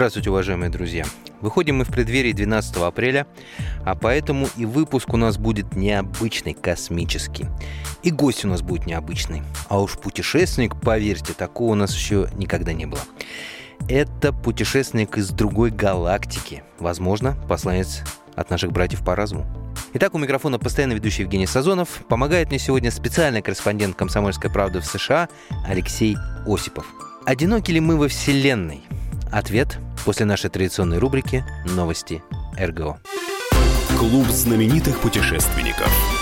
Здравствуйте, 0.00 0.30
уважаемые 0.30 0.70
друзья! 0.70 1.04
Выходим 1.42 1.76
мы 1.76 1.84
в 1.84 1.90
преддверии 1.90 2.32
12 2.32 2.74
апреля, 2.76 3.26
а 3.84 3.94
поэтому 3.94 4.48
и 4.56 4.64
выпуск 4.64 5.12
у 5.12 5.18
нас 5.18 5.36
будет 5.36 5.76
необычный, 5.76 6.54
космический. 6.54 7.44
И 8.02 8.10
гость 8.10 8.46
у 8.46 8.48
нас 8.48 8.62
будет 8.62 8.86
необычный. 8.86 9.42
А 9.68 9.78
уж 9.78 9.98
путешественник, 9.98 10.80
поверьте, 10.80 11.34
такого 11.34 11.72
у 11.72 11.74
нас 11.74 11.94
еще 11.94 12.30
никогда 12.36 12.72
не 12.72 12.86
было. 12.86 13.02
Это 13.90 14.32
путешественник 14.32 15.18
из 15.18 15.28
другой 15.28 15.70
галактики. 15.70 16.62
Возможно, 16.78 17.36
посланец 17.46 18.00
от 18.36 18.48
наших 18.48 18.72
братьев 18.72 19.04
по 19.04 19.14
разуму. 19.14 19.44
Итак, 19.92 20.14
у 20.14 20.18
микрофона 20.18 20.58
постоянно 20.58 20.94
ведущий 20.94 21.24
Евгений 21.24 21.46
Сазонов. 21.46 22.06
Помогает 22.08 22.48
мне 22.48 22.58
сегодня 22.58 22.90
специальный 22.90 23.42
корреспондент 23.42 23.96
«Комсомольской 23.96 24.50
правды» 24.50 24.80
в 24.80 24.86
США 24.86 25.28
Алексей 25.68 26.16
Осипов. 26.46 26.86
Одиноки 27.26 27.70
ли 27.70 27.80
мы 27.80 27.98
во 27.98 28.08
Вселенной? 28.08 28.80
Ответ 29.30 29.78
после 30.04 30.26
нашей 30.26 30.50
традиционной 30.50 30.98
рубрики 30.98 31.44
«Новости 31.64 32.22
РГО». 32.58 32.98
Клуб 33.98 34.26
знаменитых 34.28 34.98
путешественников. 35.00 36.19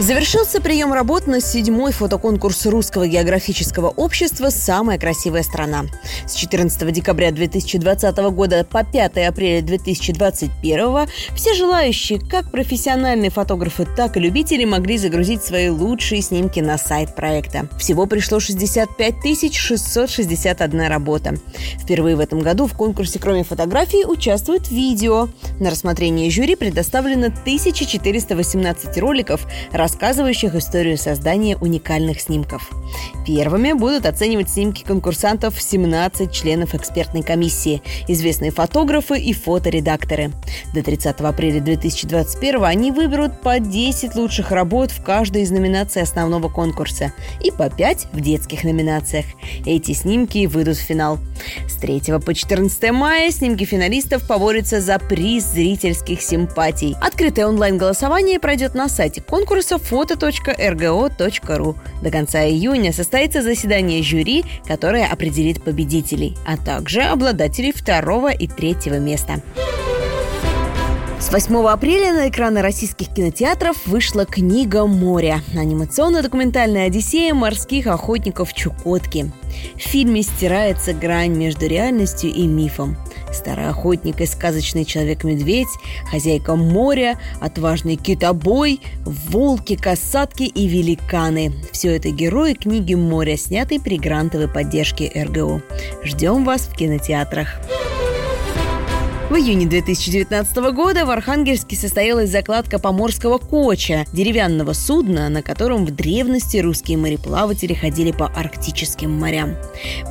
Завершился 0.00 0.62
прием 0.62 0.94
работ 0.94 1.26
на 1.26 1.42
седьмой 1.42 1.92
фотоконкурс 1.92 2.64
Русского 2.64 3.06
географического 3.06 3.88
общества 3.88 4.48
«Самая 4.48 4.98
красивая 4.98 5.42
страна». 5.42 5.84
С 6.26 6.36
14 6.36 6.90
декабря 6.90 7.30
2020 7.32 8.16
года 8.32 8.64
по 8.64 8.82
5 8.82 9.18
апреля 9.18 9.60
2021 9.60 11.06
все 11.34 11.54
желающие, 11.54 12.18
как 12.18 12.50
профессиональные 12.50 13.28
фотографы, 13.28 13.86
так 13.94 14.16
и 14.16 14.20
любители, 14.20 14.64
могли 14.64 14.96
загрузить 14.96 15.42
свои 15.42 15.68
лучшие 15.68 16.22
снимки 16.22 16.60
на 16.60 16.78
сайт 16.78 17.14
проекта. 17.14 17.68
Всего 17.78 18.06
пришло 18.06 18.40
65 18.40 19.54
661 19.54 20.80
работа. 20.86 21.34
Впервые 21.78 22.16
в 22.16 22.20
этом 22.20 22.40
году 22.40 22.66
в 22.66 22.72
конкурсе, 22.72 23.18
кроме 23.18 23.44
фотографий, 23.44 24.06
участвует 24.06 24.70
видео. 24.70 25.28
На 25.58 25.68
рассмотрение 25.68 26.30
жюри 26.30 26.56
предоставлено 26.56 27.26
1418 27.26 28.96
роликов, 28.96 29.46
рассказывающих 29.90 30.54
историю 30.54 30.96
создания 30.96 31.56
уникальных 31.56 32.20
снимков. 32.20 32.70
Первыми 33.26 33.72
будут 33.72 34.06
оценивать 34.06 34.48
снимки 34.48 34.84
конкурсантов 34.84 35.60
17 35.60 36.32
членов 36.32 36.76
экспертной 36.76 37.22
комиссии, 37.22 37.82
известные 38.06 38.52
фотографы 38.52 39.18
и 39.18 39.32
фоторедакторы. 39.32 40.30
До 40.72 40.82
30 40.84 41.20
апреля 41.20 41.60
2021 41.60 42.64
они 42.64 42.92
выберут 42.92 43.40
по 43.40 43.58
10 43.58 44.14
лучших 44.14 44.52
работ 44.52 44.92
в 44.92 45.02
каждой 45.02 45.42
из 45.42 45.50
номинаций 45.50 46.02
основного 46.02 46.48
конкурса 46.48 47.12
и 47.42 47.50
по 47.50 47.68
5 47.68 48.06
в 48.12 48.20
детских 48.20 48.62
номинациях. 48.62 49.26
Эти 49.66 49.92
снимки 49.92 50.46
выйдут 50.46 50.76
в 50.76 50.82
финал. 50.82 51.18
С 51.68 51.74
3 51.76 52.02
по 52.24 52.32
14 52.32 52.92
мая 52.92 53.30
снимки 53.32 53.64
финалистов 53.64 54.26
поборются 54.26 54.80
за 54.80 55.00
приз 55.00 55.44
зрительских 55.46 56.22
симпатий. 56.22 56.96
Открытое 57.00 57.46
онлайн-голосование 57.46 58.38
пройдет 58.38 58.74
на 58.74 58.88
сайте 58.88 59.20
конкурса 59.20 59.79
foto.rgo.ru. 59.80 61.76
До 62.02 62.10
конца 62.10 62.44
июня 62.44 62.92
состоится 62.92 63.42
заседание 63.42 64.02
жюри, 64.02 64.44
которое 64.66 65.06
определит 65.06 65.62
победителей, 65.62 66.36
а 66.46 66.56
также 66.56 67.02
обладателей 67.02 67.72
второго 67.72 68.32
и 68.32 68.46
третьего 68.46 68.98
места. 68.98 69.42
С 71.20 71.30
8 71.30 71.54
апреля 71.68 72.14
на 72.14 72.30
экраны 72.30 72.62
российских 72.62 73.08
кинотеатров 73.12 73.86
вышла 73.86 74.24
книга 74.24 74.86
«Море»– 74.86 75.42
анимационно-документальная 75.54 76.86
одиссея 76.86 77.34
морских 77.34 77.88
охотников 77.88 78.54
Чукотки. 78.54 79.30
В 79.76 79.80
фильме 79.80 80.22
стирается 80.22 80.94
грань 80.94 81.36
между 81.36 81.66
реальностью 81.66 82.32
и 82.32 82.46
мифом. 82.46 82.96
Старый 83.34 83.68
охотник 83.68 84.22
и 84.22 84.26
сказочный 84.26 84.86
человек-медведь, 84.86 85.68
хозяйка 86.10 86.56
моря, 86.56 87.18
отважный 87.38 87.96
китобой, 87.96 88.80
волки, 89.04 89.76
касатки 89.76 90.44
и 90.44 90.66
великаны. 90.68 91.52
Все 91.70 91.96
это 91.96 92.08
герои 92.10 92.54
книги 92.54 92.94
«Море», 92.94 93.36
снятой 93.36 93.78
при 93.78 93.98
грантовой 93.98 94.48
поддержке 94.48 95.12
РГО. 95.14 95.60
Ждем 96.02 96.46
вас 96.46 96.62
в 96.62 96.74
кинотеатрах. 96.74 97.60
В 99.30 99.34
июне 99.34 99.66
2019 99.66 100.56
года 100.74 101.06
в 101.06 101.10
Архангельске 101.10 101.76
состоялась 101.76 102.30
закладка 102.30 102.80
поморского 102.80 103.38
коча, 103.38 104.04
деревянного 104.12 104.72
судна, 104.72 105.28
на 105.28 105.40
котором 105.40 105.86
в 105.86 105.92
древности 105.92 106.56
русские 106.56 106.98
мореплаватели 106.98 107.72
ходили 107.72 108.10
по 108.10 108.26
арктическим 108.26 109.08
морям. 109.12 109.54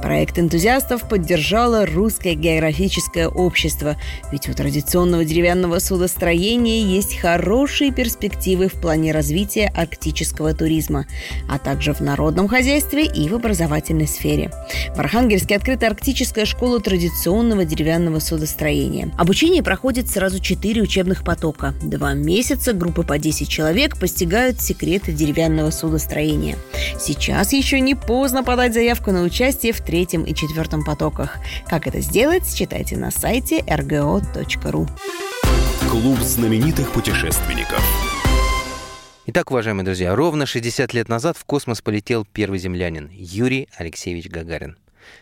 Проект 0.02 0.40
энтузиастов 0.40 1.10
поддержало 1.10 1.86
Русское 1.86 2.34
географическое 2.34 3.28
общество, 3.28 3.98
ведь 4.32 4.48
у 4.48 4.54
традиционного 4.54 5.26
деревянного 5.26 5.80
судостроения 5.80 6.86
есть 6.86 7.18
хорошие 7.18 7.92
перспективы 7.92 8.70
в 8.70 8.80
плане 8.80 9.12
развития 9.12 9.70
арктического 9.76 10.54
туризма, 10.54 11.08
а 11.50 11.60
также 11.60 11.94
в 11.94 12.00
народном 12.00 12.48
хозяйстве 12.48 13.06
и 13.06 13.28
в 13.28 13.36
образовательной 13.36 14.08
сфере. 14.08 14.50
В 14.96 15.00
Архангельске 15.02 15.58
открыта 15.58 15.88
арктическая 15.88 16.46
школа 16.46 16.80
традиционного 16.80 17.66
деревянного 17.66 18.20
судостроения. 18.20 19.09
Обучение 19.18 19.64
проходит 19.64 20.10
сразу 20.10 20.40
четыре 20.40 20.82
учебных 20.82 21.24
потока. 21.24 21.74
Два 21.82 22.14
месяца 22.14 22.74
группы 22.74 23.04
по 23.04 23.18
10 23.18 23.48
человек 23.48 24.00
постигают 24.00 24.62
секреты 24.62 25.12
деревянного 25.12 25.72
судостроения. 25.72 26.58
Сейчас 27.00 27.54
еще 27.54 27.80
не 27.80 27.96
поздно 27.96 28.44
подать 28.44 28.74
заявку 28.74 29.12
на 29.12 29.24
участие 29.24 29.74
в 29.74 29.82
третьем 29.82 30.24
и 30.24 30.34
четвертом 30.34 30.84
потоках. 30.84 31.38
Как 31.68 31.88
это 31.88 32.02
сделать, 32.02 32.44
читайте 32.56 32.98
на 32.98 33.12
сайте 33.12 33.60
rgo.ru. 33.60 34.90
Клуб 35.90 36.20
знаменитых 36.20 36.92
путешественников. 36.92 37.84
Итак, 39.26 39.52
уважаемые 39.52 39.86
друзья, 39.86 40.16
ровно 40.16 40.46
60 40.46 40.94
лет 40.94 41.08
назад 41.08 41.38
в 41.38 41.46
космос 41.46 41.82
полетел 41.82 42.26
первый 42.26 42.58
землянин 42.58 43.10
Юрий 43.12 43.70
Алексеевич 43.78 44.28
Гагарин. 44.28 44.78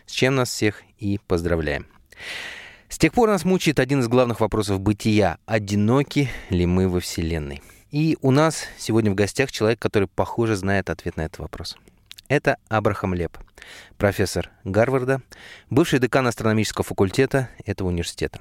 С 0.06 0.12
чем 0.12 0.34
нас 0.34 0.48
всех 0.48 0.82
и 0.98 1.20
поздравляем. 1.26 1.86
С 2.88 2.96
тех 2.96 3.12
пор 3.12 3.28
нас 3.28 3.44
мучает 3.44 3.80
один 3.80 4.00
из 4.00 4.08
главных 4.08 4.40
вопросов 4.40 4.80
бытия. 4.80 5.36
Одиноки 5.44 6.30
ли 6.48 6.64
мы 6.64 6.88
во 6.88 7.00
Вселенной? 7.00 7.62
И 7.90 8.16
у 8.22 8.30
нас 8.30 8.64
сегодня 8.78 9.10
в 9.10 9.14
гостях 9.14 9.52
человек, 9.52 9.78
который, 9.78 10.08
похоже, 10.08 10.56
знает 10.56 10.88
ответ 10.88 11.18
на 11.18 11.22
этот 11.22 11.38
вопрос. 11.38 11.76
Это 12.28 12.56
Абрахам 12.68 13.12
Леп, 13.12 13.36
профессор 13.98 14.50
Гарварда, 14.64 15.20
бывший 15.68 15.98
декан 15.98 16.26
астрономического 16.26 16.82
факультета 16.82 17.50
этого 17.66 17.88
университета. 17.88 18.40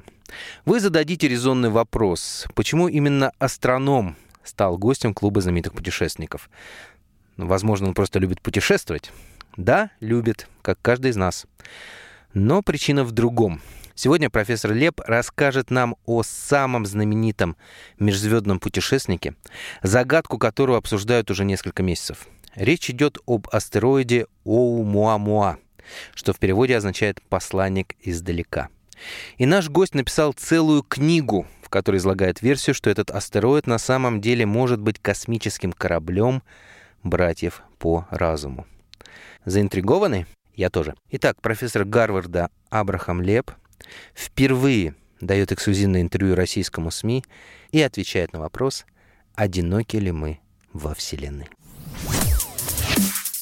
Вы 0.65 0.79
зададите 0.79 1.27
резонный 1.27 1.69
вопрос, 1.69 2.47
почему 2.55 2.87
именно 2.87 3.33
астроном 3.39 4.15
стал 4.43 4.77
гостем 4.77 5.13
клуба 5.13 5.41
знаменитых 5.41 5.73
путешественников? 5.73 6.49
Возможно, 7.35 7.89
он 7.89 7.93
просто 7.93 8.17
любит 8.19 8.41
путешествовать. 8.41 9.11
Да, 9.57 9.91
любит, 9.99 10.47
как 10.61 10.79
каждый 10.81 11.11
из 11.11 11.17
нас. 11.17 11.45
Но 12.33 12.61
причина 12.61 13.03
в 13.03 13.11
другом– 13.11 13.61
Сегодня 13.99 14.29
профессор 14.29 14.73
Леп 14.73 15.01
расскажет 15.07 15.71
нам 15.71 15.95
о 16.05 16.21
самом 16.21 16.85
знаменитом 16.85 17.57
межзвездном 17.97 18.59
путешественнике, 18.59 19.33
загадку 19.81 20.37
которого 20.37 20.77
обсуждают 20.77 21.31
уже 21.31 21.43
несколько 21.43 21.81
месяцев. 21.81 22.27
Речь 22.53 22.91
идет 22.91 23.17
об 23.25 23.47
астероиде 23.51 24.27
Оумуамуа, 24.45 25.57
что 26.13 26.31
в 26.31 26.37
переводе 26.37 26.77
означает 26.77 27.23
«посланник 27.23 27.95
издалека». 28.03 28.69
И 29.39 29.47
наш 29.47 29.67
гость 29.67 29.95
написал 29.95 30.31
целую 30.33 30.83
книгу, 30.83 31.47
в 31.63 31.69
которой 31.69 31.97
излагает 31.97 32.43
версию, 32.43 32.75
что 32.75 32.91
этот 32.91 33.09
астероид 33.09 33.65
на 33.65 33.79
самом 33.79 34.21
деле 34.21 34.45
может 34.45 34.79
быть 34.79 34.99
космическим 34.99 35.71
кораблем 35.71 36.43
братьев 37.01 37.63
по 37.79 38.05
разуму. 38.11 38.67
Заинтригованы? 39.43 40.27
Я 40.53 40.69
тоже. 40.69 40.93
Итак, 41.09 41.41
профессор 41.41 41.83
Гарварда 41.83 42.51
Абрахам 42.69 43.23
Леп 43.23 43.53
впервые 44.15 44.95
дает 45.21 45.51
эксклюзивное 45.51 46.01
интервью 46.01 46.35
российскому 46.35 46.91
СМИ 46.91 47.23
и 47.71 47.81
отвечает 47.81 48.33
на 48.33 48.39
вопрос, 48.39 48.85
одиноки 49.35 49.97
ли 49.97 50.11
мы 50.11 50.39
во 50.73 50.93
Вселенной. 50.93 51.47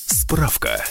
Справка. 0.07 0.83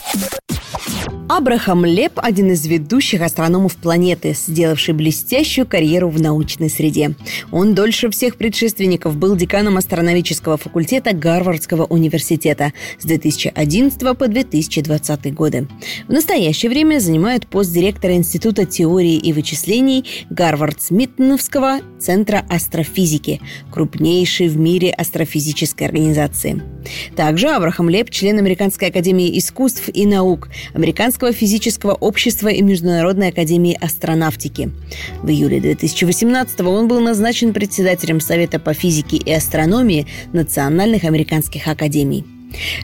Абрахам 1.26 1.85
Леп– 1.87 2.12
один 2.17 2.50
из 2.50 2.67
ведущих 2.67 3.23
астрономов 3.23 3.76
планеты, 3.76 4.35
сделавший 4.35 4.93
блестящую 4.94 5.67
карьеру 5.67 6.11
в 6.11 6.21
научной 6.21 6.69
среде. 6.69 7.17
Он 7.50 7.75
дольше 7.75 8.11
всех 8.11 8.37
предшественников 8.37 9.17
был 9.17 9.35
деканом 9.35 9.79
астрономического 9.79 10.59
факультета 10.59 11.15
Гарвардского 11.15 11.87
университета 11.87 12.73
с 12.99 13.05
2011 13.05 14.19
по 14.19 14.29
2020 14.29 15.35
годы. 15.35 15.67
В 16.09 16.12
настоящее 16.12 16.71
время 16.71 17.00
занимает 17.00 17.47
пост 17.47 17.73
директора 17.73 18.15
Института 18.15 18.67
теории 18.67 19.17
и 19.17 19.32
вычислений 19.32 20.05
Гарвард-Смитновского 20.29 21.81
Центра 21.99 22.44
астрофизики, 22.50 23.41
крупнейшей 23.73 24.49
в 24.49 24.59
мире 24.59 24.91
астрофизической 24.91 25.87
организации. 25.87 26.74
Также 27.17 27.49
Абрахам 27.49 27.89
Леп– 27.89 28.11
член 28.11 28.39
Американской 28.39 28.89
академии 28.89 29.39
искусств 29.39 29.89
и 29.93 30.07
наук, 30.07 30.49
Американского 30.75 31.33
физического 31.33 31.93
общества 31.93 32.49
и 32.49 32.63
Международной 32.63 33.29
академии 33.29 33.79
астронавтики. 33.81 34.71
В 35.23 35.29
июле 35.29 35.61
2018 35.61 36.61
он 36.61 36.89
был 36.89 37.01
назначен 37.01 37.53
председателем 37.53 38.21
Совета 38.21 38.59
по 38.59 38.75
физике 38.75 39.17
и 39.17 39.33
астрономии 39.33 40.07
Национальных 40.33 41.05
американских 41.05 41.69
академий. 41.69 42.34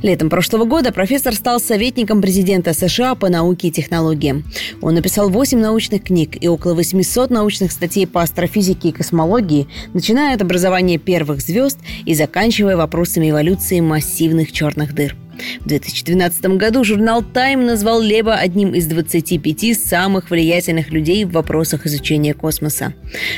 Летом 0.03 0.31
прошлого 0.31 0.65
года 0.65 0.93
профессор 0.93 1.35
стал 1.35 1.61
советником 1.61 2.21
президента 2.21 2.73
США 2.73 3.15
по 3.15 3.29
науке 3.29 3.69
и 3.69 3.71
технологиям. 3.71 4.45
Он 4.81 4.95
написал 4.95 5.31
8 5.31 5.59
научных 5.59 6.05
книг 6.05 6.37
и 6.41 6.49
около 6.49 6.75
800 6.75 7.31
научных 7.31 7.73
статей 7.73 8.07
по 8.07 8.23
астрофизике 8.23 8.89
и 8.89 8.93
космологии, 8.93 9.69
начиная 9.95 10.35
от 10.35 10.43
образования 10.43 10.99
первых 10.99 11.41
звезд 11.41 11.79
и 12.05 12.15
заканчивая 12.15 12.77
вопросами 12.77 13.31
эволюции 13.31 13.81
массивных 13.81 14.53
черных 14.53 14.95
дыр. 14.95 15.17
В 15.61 15.69
2012 15.69 16.57
году 16.57 16.85
журнал 16.85 17.23
«Тайм» 17.23 17.65
назвал 17.67 18.01
Леба 18.01 18.35
одним 18.35 18.75
из 18.75 18.87
25 18.87 19.79
самых 19.79 20.31
влиятельных 20.31 20.91
людей 20.91 21.25
в 21.25 21.33
вопросах 21.33 21.87
изучения 21.87 22.35
космоса. 22.35 22.95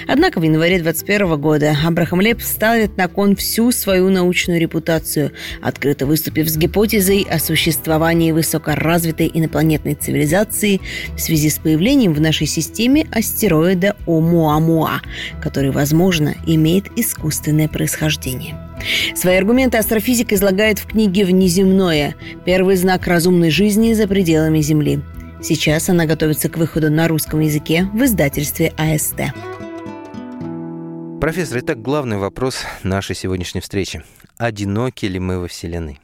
Однако 0.07 0.41
в 0.41 0.43
январе 0.43 0.79
2021 0.79 1.41
года 1.41 1.77
Абрахам 1.85 2.21
Леб 2.21 2.41
ставит 2.43 2.97
на 2.97 3.09
кон 3.09 3.37
всю 3.37 3.73
свою 3.73 4.11
научную 4.11 4.61
репутацию, 4.61 5.33
открыто 5.61 6.07
выступив 6.07 6.49
с 6.49 6.57
гипотезой 6.57 7.27
о 7.31 7.39
существовании 7.39 8.33
высокоразвитой 8.33 9.31
инопланетной 9.33 9.95
цивилизации 9.95 10.81
в 11.17 11.21
связи 11.21 11.51
с 11.51 11.59
появлением 11.59 12.15
в 12.15 12.21
нашей 12.21 12.47
системе 12.47 13.07
астероида 13.13 13.97
Омуамуа, 14.07 15.01
который, 15.41 15.71
возможно, 15.71 16.35
имеет 16.47 16.87
искусственное 16.97 17.69
происхождение. 17.69 18.57
Свои 19.15 19.37
аргументы 19.37 19.79
астрофизик 19.79 20.33
излагает 20.33 20.79
в 20.79 20.87
книге 20.87 21.25
«Внеземное. 21.25 21.92
Первый 22.45 22.77
знак 22.77 23.07
разумной 23.07 23.51
жизни 23.51 23.93
за 23.93 24.09
пределами 24.09 24.61
Земли». 24.61 25.01
Сейчас 25.43 25.89
она 25.89 26.07
готовится 26.07 26.49
к 26.49 26.57
выходу 26.57 26.91
на 26.91 27.09
русском 27.09 27.41
языке 27.41 27.89
в 27.93 28.05
издательстве 28.05 28.73
АСТ. 28.77 29.33
Профессор, 31.21 31.59
итак, 31.59 31.83
главный 31.83 32.17
вопрос 32.17 32.65
нашей 32.85 33.17
сегодняшней 33.17 33.61
встречи. 33.61 34.05
Одиноки 34.39 35.07
ли 35.07 35.19
мы 35.19 35.39
во 35.39 35.49
Вселенной? 35.49 36.01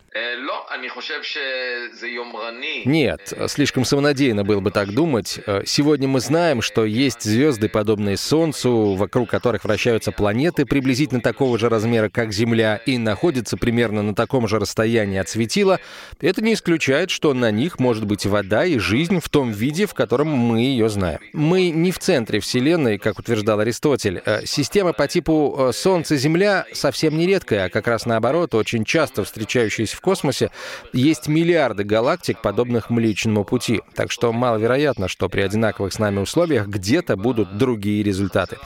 Нет, 2.84 3.32
слишком 3.48 3.84
самонадеянно 3.84 4.44
было 4.44 4.60
бы 4.60 4.70
так 4.70 4.92
думать. 4.92 5.40
Э, 5.46 5.62
сегодня 5.66 6.08
мы 6.08 6.20
знаем, 6.20 6.62
что 6.62 6.84
есть 6.84 7.22
звезды, 7.22 7.68
подобные 7.68 8.16
Солнцу, 8.16 8.94
вокруг 8.94 9.30
которых 9.30 9.64
вращаются 9.64 10.12
планеты 10.12 10.66
приблизительно 10.66 11.20
такого 11.20 11.58
же 11.58 11.68
размера, 11.68 12.08
как 12.08 12.32
Земля, 12.32 12.76
и 12.76 12.98
находятся 12.98 13.56
примерно 13.56 14.02
на 14.02 14.14
таком 14.14 14.48
же 14.48 14.58
расстоянии 14.58 15.18
от 15.18 15.28
светила. 15.28 15.80
Это 16.20 16.42
не 16.42 16.54
исключает, 16.54 17.10
что 17.10 17.34
на 17.34 17.50
них 17.50 17.78
может 17.78 18.04
быть 18.04 18.26
вода 18.26 18.64
и 18.64 18.78
жизнь 18.78 19.20
в 19.20 19.28
том 19.28 19.50
виде, 19.50 19.86
в 19.86 19.94
котором 19.94 20.28
мы 20.28 20.60
ее 20.60 20.88
знаем. 20.88 21.20
Мы 21.32 21.70
не 21.70 21.92
в 21.92 21.98
центре 21.98 22.40
Вселенной, 22.40 22.98
как 22.98 23.18
утверждал 23.18 23.60
Аристотель. 23.60 24.22
Э, 24.24 24.44
система 24.46 24.92
по 24.92 25.06
типу 25.08 25.56
э, 25.58 25.72
Солнце-Земля 25.72 26.66
совсем 26.72 27.16
не 27.16 27.26
редкая, 27.26 27.66
а 27.66 27.68
как 27.70 27.86
раз 27.86 28.06
наоборот, 28.06 28.54
очень 28.54 28.84
часто 28.84 29.24
встречающаяся 29.24 29.96
в 29.96 30.00
космосе, 30.00 30.47
есть 30.92 31.28
миллиарды 31.28 31.84
галактик, 31.84 32.40
подобных 32.42 32.90
Млечному 32.90 33.44
Пути, 33.44 33.82
так 33.94 34.10
что 34.10 34.32
маловероятно, 34.32 35.08
что 35.08 35.28
при 35.28 35.40
одинаковых 35.40 35.92
с 35.92 35.98
нами 35.98 36.20
условиях 36.20 36.66
где-то 36.66 37.16
будут 37.16 37.58
другие 37.58 38.02
результаты. 38.02 38.58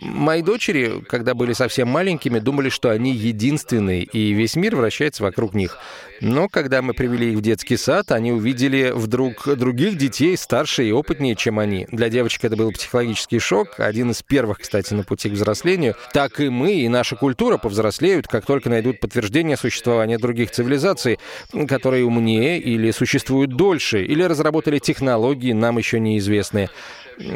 Мои 0.00 0.42
дочери, 0.42 1.02
когда 1.08 1.34
были 1.34 1.52
совсем 1.52 1.88
маленькими, 1.88 2.38
думали, 2.38 2.68
что 2.68 2.90
они 2.90 3.12
единственные, 3.12 4.04
и 4.04 4.32
весь 4.32 4.56
мир 4.56 4.76
вращается 4.76 5.22
вокруг 5.22 5.54
них. 5.54 5.78
Но 6.20 6.48
когда 6.48 6.82
мы 6.82 6.92
привели 6.92 7.32
их 7.32 7.38
в 7.38 7.40
детский 7.40 7.78
сад, 7.78 8.12
они 8.12 8.30
увидели 8.32 8.92
вдруг 8.94 9.56
других 9.56 9.96
детей, 9.96 10.36
старше 10.36 10.84
и 10.84 10.92
опытнее, 10.92 11.34
чем 11.34 11.58
они. 11.58 11.86
Для 11.90 12.10
девочек 12.10 12.44
это 12.44 12.56
был 12.56 12.72
психологический 12.72 13.38
шок, 13.38 13.80
один 13.80 14.10
из 14.10 14.22
первых, 14.22 14.58
кстати, 14.58 14.92
на 14.92 15.02
пути 15.02 15.30
к 15.30 15.32
взрослению. 15.32 15.94
Так 16.12 16.40
и 16.40 16.50
мы, 16.50 16.72
и 16.72 16.88
наша 16.88 17.16
культура 17.16 17.56
повзрослеют, 17.56 18.28
как 18.28 18.44
только 18.44 18.68
найдут 18.68 19.00
подтверждение 19.00 19.56
существования 19.56 20.18
других 20.18 20.50
цивилизаций, 20.50 21.18
которые 21.68 22.04
умнее 22.04 22.58
или 22.58 22.90
существуют 22.90 23.56
дольше, 23.56 24.04
или 24.04 24.22
разработали 24.22 24.78
технологии, 24.78 25.52
нам 25.52 25.78
еще 25.78 26.00
неизвестные. 26.00 26.70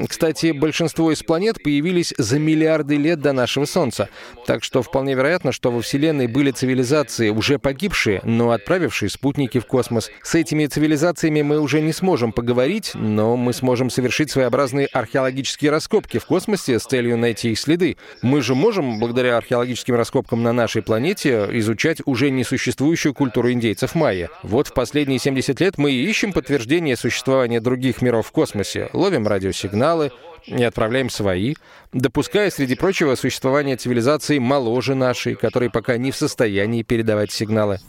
Кстати, 0.09 0.53
большинство 0.53 1.13
из 1.13 1.23
планет 1.23 1.63
появились 1.63 2.15
за 2.17 2.39
миллиарды 2.39 2.97
лет 2.97 3.21
до 3.21 3.33
нашего 3.33 3.67
Солнца. 3.67 4.09
Так 4.47 4.65
что 4.65 4.83
вполне 4.83 5.15
вероятно, 5.15 5.53
что 5.53 5.71
во 5.71 5.83
Вселенной 5.83 6.27
были 6.27 6.51
цивилизации, 6.51 7.29
уже 7.29 7.59
погибшие, 7.59 8.21
но 8.25 8.51
отправившие 8.51 9.11
спутники 9.11 9.59
в 9.59 9.67
космос. 9.67 10.11
С 10.23 10.35
этими 10.35 10.67
цивилизациями 10.67 11.43
мы 11.43 11.61
уже 11.61 11.81
не 11.81 11.93
сможем 11.93 12.33
поговорить, 12.33 12.93
но 12.95 13.37
мы 13.37 13.53
сможем 13.53 13.91
совершить 13.91 14.31
своеобразные 14.31 14.87
археологические 14.87 15.71
раскопки 15.71 16.19
в 16.19 16.25
космосе 16.25 16.79
с 16.79 16.85
целью 16.85 17.19
найти 17.19 17.53
их 17.53 17.59
следы. 17.59 17.97
Мы 18.23 18.41
же 18.41 18.55
можем, 18.55 18.99
благодаря 18.99 19.37
археологическим 19.37 19.95
раскопкам 19.95 20.43
на 20.43 20.53
нашей 20.53 20.83
планете, 20.83 21.47
изучать 21.53 21.99
уже 22.07 22.31
несуществующую 22.31 23.13
культуру 23.13 23.53
индейцев 23.53 23.95
майя. 23.95 24.31
Вот 24.43 24.69
в 24.69 24.75
последние 24.75 25.19
70 25.19 25.61
лет 25.61 25.79
мы 25.79 25.93
ищем 25.93 26.33
подтверждение 26.33 26.97
существования 26.97 27.61
других 27.61 28.01
миров 28.01 28.29
в 28.29 28.33
космосе, 28.33 28.89
ловим 28.93 29.27
радиосигналы, 29.27 29.74
сигналы 29.75 30.12
и 30.47 30.62
отправляем 30.62 31.11
свои, 31.11 31.55
допуская, 31.93 32.50
среди 32.50 32.75
прочего, 32.75 33.15
существование 33.17 33.76
цивилизации 33.76 34.38
моложе 34.38 34.94
нашей, 34.94 35.35
которые 35.35 35.71
пока 35.71 35.97
не 35.97 36.11
в 36.11 36.17
состоянии 36.17 36.82
передавать 36.82 37.32
сигналы. 37.32 37.81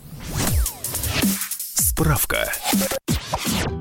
Справка. 1.76 2.52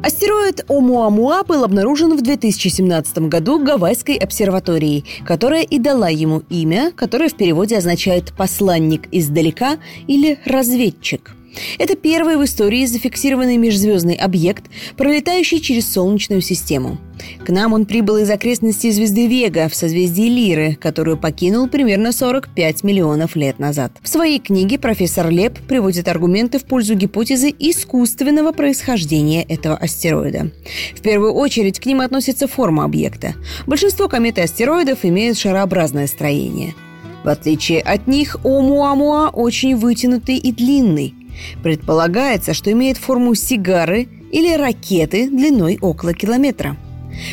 Астероид 0.02 0.64
Омуамуа 0.68 1.44
был 1.44 1.64
обнаружен 1.64 2.17
в 2.17 2.22
2017 2.22 3.19
году 3.29 3.64
Гавайской 3.64 4.17
обсерваторией, 4.17 5.05
которая 5.24 5.62
и 5.62 5.79
дала 5.79 6.08
ему 6.08 6.43
имя, 6.50 6.93
которое 6.94 7.29
в 7.29 7.36
переводе 7.36 7.79
означает 7.79 8.34
«посланник 8.36 9.08
издалека» 9.12 9.79
или 10.06 10.38
«разведчик». 10.44 11.34
Это 11.79 11.96
первый 11.96 12.37
в 12.37 12.44
истории 12.44 12.84
зафиксированный 12.87 13.56
межзвездный 13.56 14.15
объект, 14.15 14.65
пролетающий 14.96 15.61
через 15.61 15.91
Солнечную 15.93 16.41
систему. 16.41 16.99
К 17.44 17.51
нам 17.51 17.73
он 17.73 17.87
прибыл 17.87 18.17
из 18.17 18.31
окрестностей 18.31 18.91
звезды 18.91 19.27
Вега 19.27 19.69
в 19.69 19.75
созвездии 19.75 20.29
Лиры, 20.29 20.75
которую 20.75 21.17
покинул 21.17 21.69
примерно 21.69 22.13
45 22.13 22.84
миллионов 22.84 23.37
лет 23.37 23.58
назад. 23.58 23.93
В 24.03 24.08
своей 24.08 24.41
книге 24.41 24.79
профессор 24.79 25.31
Леп 25.31 25.58
приводит 25.61 26.08
аргументы 26.08 26.58
в 26.58 26.65
пользу 26.65 26.94
гипотезы 26.94 27.55
искусственного 27.58 28.53
происхождения 28.53 29.43
этого 29.44 29.77
астероида. 29.77 30.51
В 30.94 31.01
первую 31.03 31.32
очередь 31.32 31.81
к 31.81 31.87
ним 31.87 32.01
относится 32.01 32.49
форма 32.49 32.84
объекта. 32.84 33.34
Большинство 33.67 34.08
комет 34.08 34.39
и 34.39 34.43
астероидов 34.43 35.05
имеют 35.05 35.39
шарообразное 35.39 36.06
строение. 36.06 36.75
В 37.25 37.29
отличие 37.29 37.81
от 37.81 38.06
них, 38.06 38.37
Омуамуа 38.44 39.31
очень 39.31 39.77
вытянутый 39.77 40.37
и 40.37 40.53
длинный– 40.53 41.15
Предполагается, 41.62 42.55
что 42.55 42.72
имеет 42.72 42.96
форму 42.96 43.34
сигары 43.34 44.08
или 44.32 44.55
ракеты 44.55 45.29
длиной 45.29 45.79
около 45.81 46.12
километра. 46.12 46.76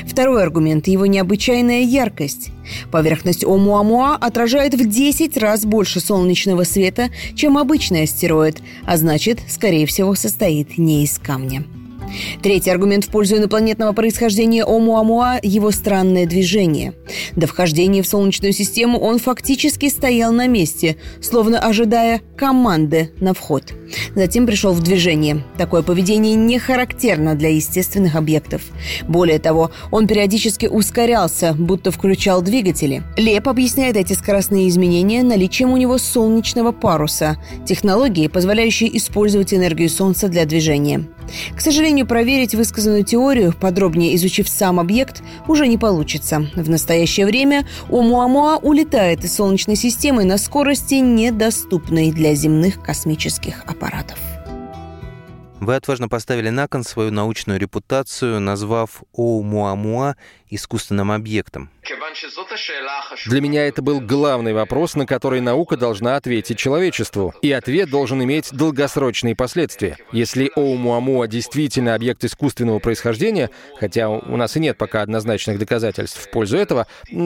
Второй 0.06 0.44
аргумент– 0.44 0.88
его 0.88 1.06
необычайная 1.06 1.82
яркость. 1.82 2.52
Поверхность 2.92 3.44
Омуамуа 3.44 4.16
отражает 4.16 4.76
в 4.76 4.88
10 4.88 5.38
раз 5.38 5.66
больше 5.66 6.00
солнечного 6.00 6.64
света, 6.64 7.10
чем 7.36 7.58
обычный 7.58 8.04
астероид, 8.04 8.62
а 8.86 8.98
значит, 8.98 9.40
скорее 9.50 9.86
всего, 9.88 10.14
состоит 10.16 10.78
не 10.78 11.04
из 11.04 11.18
камня. 11.18 11.64
Третий 12.42 12.70
аргумент 12.70 13.06
в 13.06 13.10
пользу 13.10 13.38
инопланетного 13.38 13.94
происхождения 13.94 14.64
Омуамуа– 14.64 15.40
его 15.44 15.72
странное 15.72 16.26
движение. 16.26 16.94
До 17.36 17.48
вхождения 17.48 18.04
в 18.04 18.08
Солнечную 18.08 18.54
систему 18.54 19.00
он 19.00 19.20
фактически 19.20 19.90
стоял 19.90 20.32
на 20.32 20.48
месте, 20.48 20.98
словно 21.22 21.60
ожидая 21.60 22.22
команды 22.36 23.12
на 23.20 23.34
вход. 23.34 23.74
Затем 24.16 24.46
пришел 24.46 24.74
в 24.74 24.82
движение. 24.82 25.44
Такое 25.58 25.82
поведение 25.82 26.36
не 26.36 26.60
характерно 26.60 27.36
для 27.36 27.50
естественных 27.50 28.16
объектов. 28.16 28.62
Более 29.08 29.40
того, 29.40 29.72
он 29.92 30.08
периодически 30.08 30.66
ускорялся, 30.66 31.54
будто 31.54 31.92
включал 31.92 32.42
двигатели. 32.42 33.04
Леп 33.18 33.48
объясняет 33.48 33.98
эти 33.98 34.14
скоростные 34.14 34.70
изменения 34.70 35.24
наличием 35.24 35.72
у 35.72 35.78
него 35.78 35.98
солнечного 35.98 36.72
паруса– 36.72 37.38
технологии, 37.66 38.28
позволяющей 38.28 38.90
использовать 38.98 39.54
энергию 39.54 39.90
Солнца 39.90 40.28
для 40.28 40.46
движения. 40.46 41.06
К 41.56 41.62
сожалению, 41.62 42.06
проверить 42.06 42.56
высказанную 42.56 43.04
теорию, 43.04 43.54
подробнее 43.54 44.16
изучив 44.16 44.50
сам 44.50 44.80
объект, 44.80 45.24
уже 45.48 45.68
не 45.68 45.78
получится. 45.78 46.48
В 46.56 46.70
настоящее 46.70 47.26
время 47.26 47.68
Оumuamua 47.90 48.60
улетает 48.62 49.24
из 49.24 49.36
Солнечной 49.36 49.76
системы 49.76 50.24
на 50.24 50.38
скорости, 50.38 50.96
недоступной 50.96 52.12
для 52.12 52.36
земных 52.36 52.82
космических 52.82 53.64
аппаратов. 53.66 54.18
Вы 55.62 55.76
отважно 55.76 56.10
поставили 56.10 56.50
на 56.50 56.68
кон 56.68 56.84
свою 56.84 57.12
научную 57.12 57.60
репутацию, 57.60 58.40
назвав 58.40 59.04
Оумуамуа 59.14 60.16
искусственным 60.52 61.12
объектом. 61.12 61.72
Для 63.26 63.42
меня 63.42 63.68
это 63.68 63.82
был 63.82 64.02
главный 64.02 64.54
вопрос, 64.54 64.96
на 64.96 65.06
который 65.06 65.42
наука 65.42 65.78
должна 65.78 66.18
ответить 66.18 66.58
человечеству. 66.58 67.34
И 67.42 67.52
ответ 67.52 67.90
должен 67.90 68.22
иметь 68.24 68.52
долгосрочные 68.52 69.36
последствия. 69.36 69.98
Если 70.12 70.52
Оумуамуа 70.56 71.28
действительно 71.28 71.96
объект 71.96 72.24
искусственного 72.24 72.80
происхождения, 72.80 73.50
хотя 73.80 74.10
у 74.10 74.36
нас 74.38 74.56
и 74.58 74.60
нет 74.60 74.78
пока 74.78 75.02
однозначных 75.02 75.58
доказательств 75.58 76.20
в 76.20 76.30
пользу 76.30 76.58
этого, 76.58 76.86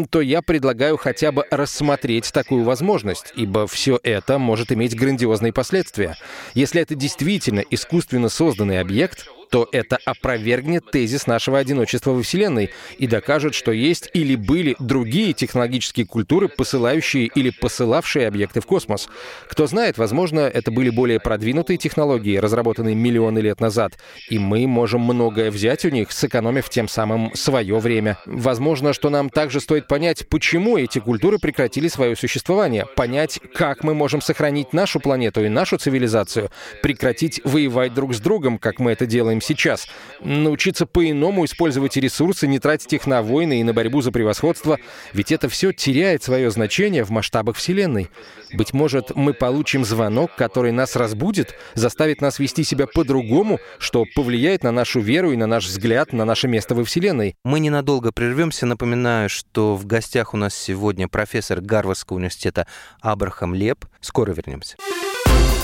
то 0.09 0.21
я 0.21 0.41
предлагаю 0.41 0.97
хотя 0.97 1.31
бы 1.31 1.45
рассмотреть 1.49 2.31
такую 2.31 2.63
возможность, 2.63 3.33
ибо 3.35 3.67
все 3.67 3.99
это 4.03 4.37
может 4.37 4.71
иметь 4.71 4.95
грандиозные 4.95 5.51
последствия. 5.51 6.15
Если 6.53 6.81
это 6.81 6.95
действительно 6.95 7.63
искусственно 7.69 8.29
созданный 8.29 8.79
объект, 8.79 9.27
то 9.55 9.69
это 9.71 9.97
опровергнет 10.03 10.91
тезис 10.91 11.27
нашего 11.27 11.59
одиночества 11.59 12.11
во 12.11 12.21
Вселенной 12.21 12.71
и 12.97 13.07
докажет, 13.07 13.55
что 13.55 13.71
есть 13.71 14.09
или 14.13 14.35
были 14.35 14.75
другие 14.79 15.31
технологические 15.31 16.05
культуры, 16.05 16.49
посылающие 16.49 17.27
или 17.27 17.51
посылавшие 17.51 18.27
объекты 18.27 18.59
в 18.59 18.65
космос. 18.65 19.07
Кто 19.47 19.65
знает, 19.65 19.97
возможно, 19.97 20.41
это 20.41 20.71
были 20.71 20.89
более 20.89 21.21
продвинутые 21.21 21.77
технологии, 21.77 22.35
разработанные 22.35 22.95
миллионы 22.95 23.39
лет 23.39 23.61
назад, 23.61 23.93
и 24.29 24.39
мы 24.39 24.67
можем 24.67 24.99
многое 24.99 25.51
взять 25.51 25.85
у 25.85 25.89
них, 25.89 26.11
сэкономив 26.11 26.69
тем 26.69 26.89
самым 26.89 27.33
свое 27.33 27.79
время. 27.79 28.17
Возможно, 28.25 28.91
что 28.91 29.09
нам 29.09 29.29
также 29.29 29.61
стоит 29.61 29.87
понять, 29.87 30.27
почему 30.27 30.77
эти 30.77 30.99
культуры 30.99 31.39
прекратили 31.39 31.87
свое 31.87 32.17
существование, 32.17 32.87
понять, 32.97 33.39
как 33.53 33.85
мы 33.85 33.93
можем 33.93 34.19
сохранить 34.19 34.73
нашу 34.73 34.99
планету 34.99 35.45
и 35.45 35.47
нашу 35.47 35.77
цивилизацию, 35.77 36.49
прекратить 36.83 37.39
воевать 37.45 37.93
друг 37.93 38.13
с 38.13 38.19
другом, 38.19 38.57
как 38.57 38.79
мы 38.79 38.91
это 38.91 39.05
делаем 39.05 39.39
сейчас. 39.45 39.87
Научиться 40.21 40.85
по-иному 40.85 41.45
использовать 41.45 41.95
ресурсы, 41.97 42.47
не 42.47 42.59
тратить 42.59 42.93
их 42.93 43.07
на 43.07 43.21
войны 43.21 43.59
и 43.59 43.63
на 43.63 43.73
борьбу 43.73 44.01
за 44.01 44.11
превосходство, 44.11 44.79
ведь 45.13 45.31
это 45.31 45.47
все 45.49 45.71
теряет 45.71 46.23
свое 46.23 46.51
значение 46.51 47.03
в 47.03 47.11
масштабах 47.11 47.55
Вселенной. 47.55 48.09
Быть 48.53 48.73
может, 48.73 49.15
мы 49.15 49.33
получим 49.33 49.85
звонок, 49.85 50.31
который 50.35 50.71
нас 50.71 50.95
разбудит, 50.95 51.55
заставит 51.73 52.21
нас 52.21 52.39
вести 52.39 52.63
себя 52.63 52.87
по-другому, 52.87 53.59
что 53.79 54.05
повлияет 54.15 54.63
на 54.63 54.71
нашу 54.71 54.99
веру 54.99 55.31
и 55.31 55.37
на 55.37 55.47
наш 55.47 55.65
взгляд 55.65 56.13
на 56.13 56.25
наше 56.25 56.47
место 56.47 56.75
во 56.75 56.83
Вселенной. 56.83 57.35
Мы 57.43 57.59
ненадолго 57.59 58.11
прервемся. 58.11 58.65
Напоминаю, 58.65 59.29
что 59.29 59.75
в 59.75 59.85
гостях 59.85 60.33
у 60.33 60.37
нас 60.37 60.55
сегодня 60.55 61.07
профессор 61.07 61.61
Гарвардского 61.61 62.17
университета 62.17 62.67
Абрахам 63.01 63.53
Леп. 63.53 63.85
Скоро 64.01 64.31
вернемся. 64.31 64.77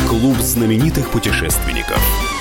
Клуб 0.07 0.37
знаменитых 0.37 1.09
путешественников. 1.09 2.40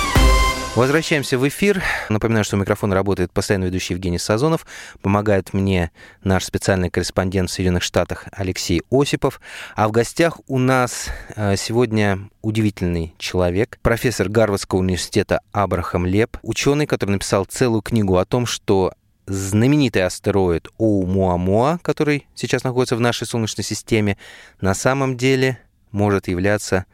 Возвращаемся 0.73 1.37
в 1.37 1.45
эфир. 1.45 1.83
Напоминаю, 2.07 2.45
что 2.45 2.55
у 2.55 2.59
микрофона 2.59 2.95
работает 2.95 3.33
постоянно 3.33 3.65
ведущий 3.65 3.93
Евгений 3.93 4.17
Сазонов. 4.17 4.65
Помогает 5.01 5.53
мне 5.53 5.91
наш 6.23 6.45
специальный 6.45 6.89
корреспондент 6.89 7.49
в 7.49 7.53
Соединенных 7.53 7.83
Штатах 7.83 8.27
Алексей 8.31 8.81
Осипов. 8.89 9.41
А 9.75 9.89
в 9.89 9.91
гостях 9.91 10.39
у 10.47 10.57
нас 10.57 11.09
э, 11.35 11.57
сегодня 11.57 12.29
удивительный 12.41 13.13
человек, 13.17 13.79
профессор 13.81 14.29
Гарвардского 14.29 14.79
университета 14.79 15.41
Абрахам 15.51 16.05
Леп, 16.05 16.37
ученый, 16.41 16.87
который 16.87 17.11
написал 17.11 17.43
целую 17.43 17.81
книгу 17.81 18.15
о 18.15 18.23
том, 18.23 18.45
что 18.45 18.93
знаменитый 19.27 20.05
астероид 20.05 20.69
Оумуамуа, 20.77 21.79
который 21.81 22.27
сейчас 22.33 22.63
находится 22.63 22.95
в 22.95 23.01
нашей 23.01 23.27
Солнечной 23.27 23.65
системе, 23.65 24.17
на 24.61 24.73
самом 24.73 25.17
деле 25.17 25.59
может 25.91 26.29
являться 26.29 26.85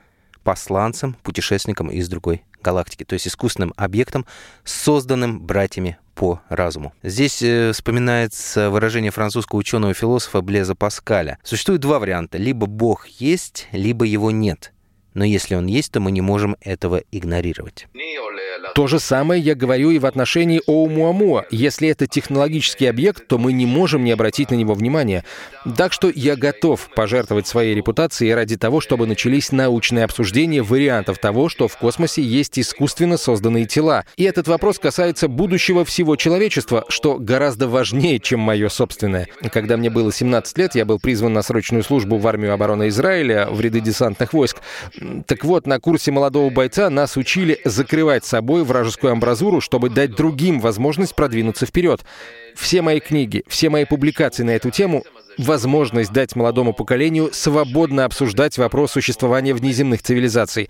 посланцем, 0.43 1.15
путешественником 1.21 1.89
из 1.89 2.09
другой 2.09 2.43
галактики, 2.67 3.05
то 3.05 3.13
есть 3.13 3.27
искусственным 3.27 3.73
объектом, 3.77 4.25
созданным 4.65 5.39
братьями 5.39 5.97
по 6.15 6.41
разуму. 6.49 6.93
Здесь 7.01 7.41
э, 7.41 7.71
вспоминается 7.71 8.69
выражение 8.69 9.11
французского 9.11 9.59
ученого-философа 9.59 10.41
Блеза 10.41 10.75
Паскаля. 10.75 11.37
Существует 11.43 11.79
два 11.79 11.99
варианта. 11.99 12.37
Либо 12.37 12.67
Бог 12.67 13.07
есть, 13.07 13.67
либо 13.71 14.03
его 14.03 14.31
нет. 14.31 14.73
Но 15.13 15.23
если 15.23 15.55
он 15.55 15.67
есть, 15.67 15.93
то 15.93 15.99
мы 15.99 16.11
не 16.11 16.21
можем 16.21 16.57
этого 16.59 17.01
игнорировать. 17.11 17.87
То 18.75 18.87
же 18.87 18.99
самое 18.99 19.41
я 19.41 19.55
говорю 19.55 19.91
и 19.91 19.99
в 19.99 20.05
отношении 20.05 20.61
Оумуамуа. 20.67 21.45
Если 21.51 21.89
это 21.89 22.07
технологический 22.07 22.85
объект, 22.85 23.27
то 23.27 23.37
мы 23.37 23.53
не 23.53 23.65
можем 23.65 24.03
не 24.03 24.11
обратить 24.11 24.51
на 24.51 24.55
него 24.55 24.73
внимания. 24.73 25.23
Так 25.77 25.93
что 25.93 26.11
я 26.13 26.35
готов 26.35 26.89
пожертвовать 26.95 27.47
своей 27.47 27.75
репутацией 27.75 28.33
ради 28.33 28.57
того, 28.57 28.81
чтобы 28.81 29.07
начались 29.07 29.51
научные 29.51 30.05
обсуждения 30.05 30.61
вариантов 30.61 31.19
того, 31.19 31.49
что 31.49 31.67
в 31.67 31.77
космосе 31.77 32.21
есть 32.21 32.57
искусственно 32.59 33.17
созданные 33.17 33.65
тела. 33.65 34.05
И 34.15 34.23
этот 34.23 34.47
вопрос 34.47 34.79
касается 34.79 35.27
будущего 35.27 35.85
всего 35.85 36.15
человечества, 36.15 36.85
что 36.89 37.17
гораздо 37.19 37.67
важнее, 37.67 38.19
чем 38.19 38.39
мое 38.39 38.69
собственное. 38.69 39.27
Когда 39.51 39.77
мне 39.77 39.89
было 39.89 40.11
17 40.11 40.57
лет, 40.57 40.75
я 40.75 40.85
был 40.85 40.99
призван 40.99 41.33
на 41.33 41.41
срочную 41.41 41.83
службу 41.83 42.17
в 42.17 42.27
армию 42.27 42.53
обороны 42.53 42.87
Израиля 42.87 43.47
в 43.49 43.59
ряды 43.61 43.81
десантных 43.81 44.33
войск. 44.33 44.57
Так 45.25 45.43
вот, 45.43 45.67
на 45.67 45.79
курсе 45.79 46.11
молодого 46.11 46.49
бойца 46.49 46.89
нас 46.89 47.17
учили 47.17 47.59
закрывать 47.65 48.25
собой 48.25 48.46
вражескую 48.55 49.11
амбразуру, 49.11 49.61
чтобы 49.61 49.89
дать 49.89 50.15
другим 50.15 50.59
возможность 50.59 51.15
продвинуться 51.15 51.65
вперед. 51.65 52.03
Все 52.55 52.81
мои 52.81 52.99
книги, 52.99 53.43
все 53.47 53.69
мои 53.69 53.85
публикации 53.85 54.43
на 54.43 54.51
эту 54.51 54.71
тему 54.71 55.03
возможность 55.37 56.11
дать 56.11 56.35
молодому 56.35 56.73
поколению 56.73 57.29
свободно 57.33 58.05
обсуждать 58.05 58.57
вопрос 58.57 58.91
существования 58.91 59.53
внеземных 59.53 60.01
цивилизаций. 60.01 60.69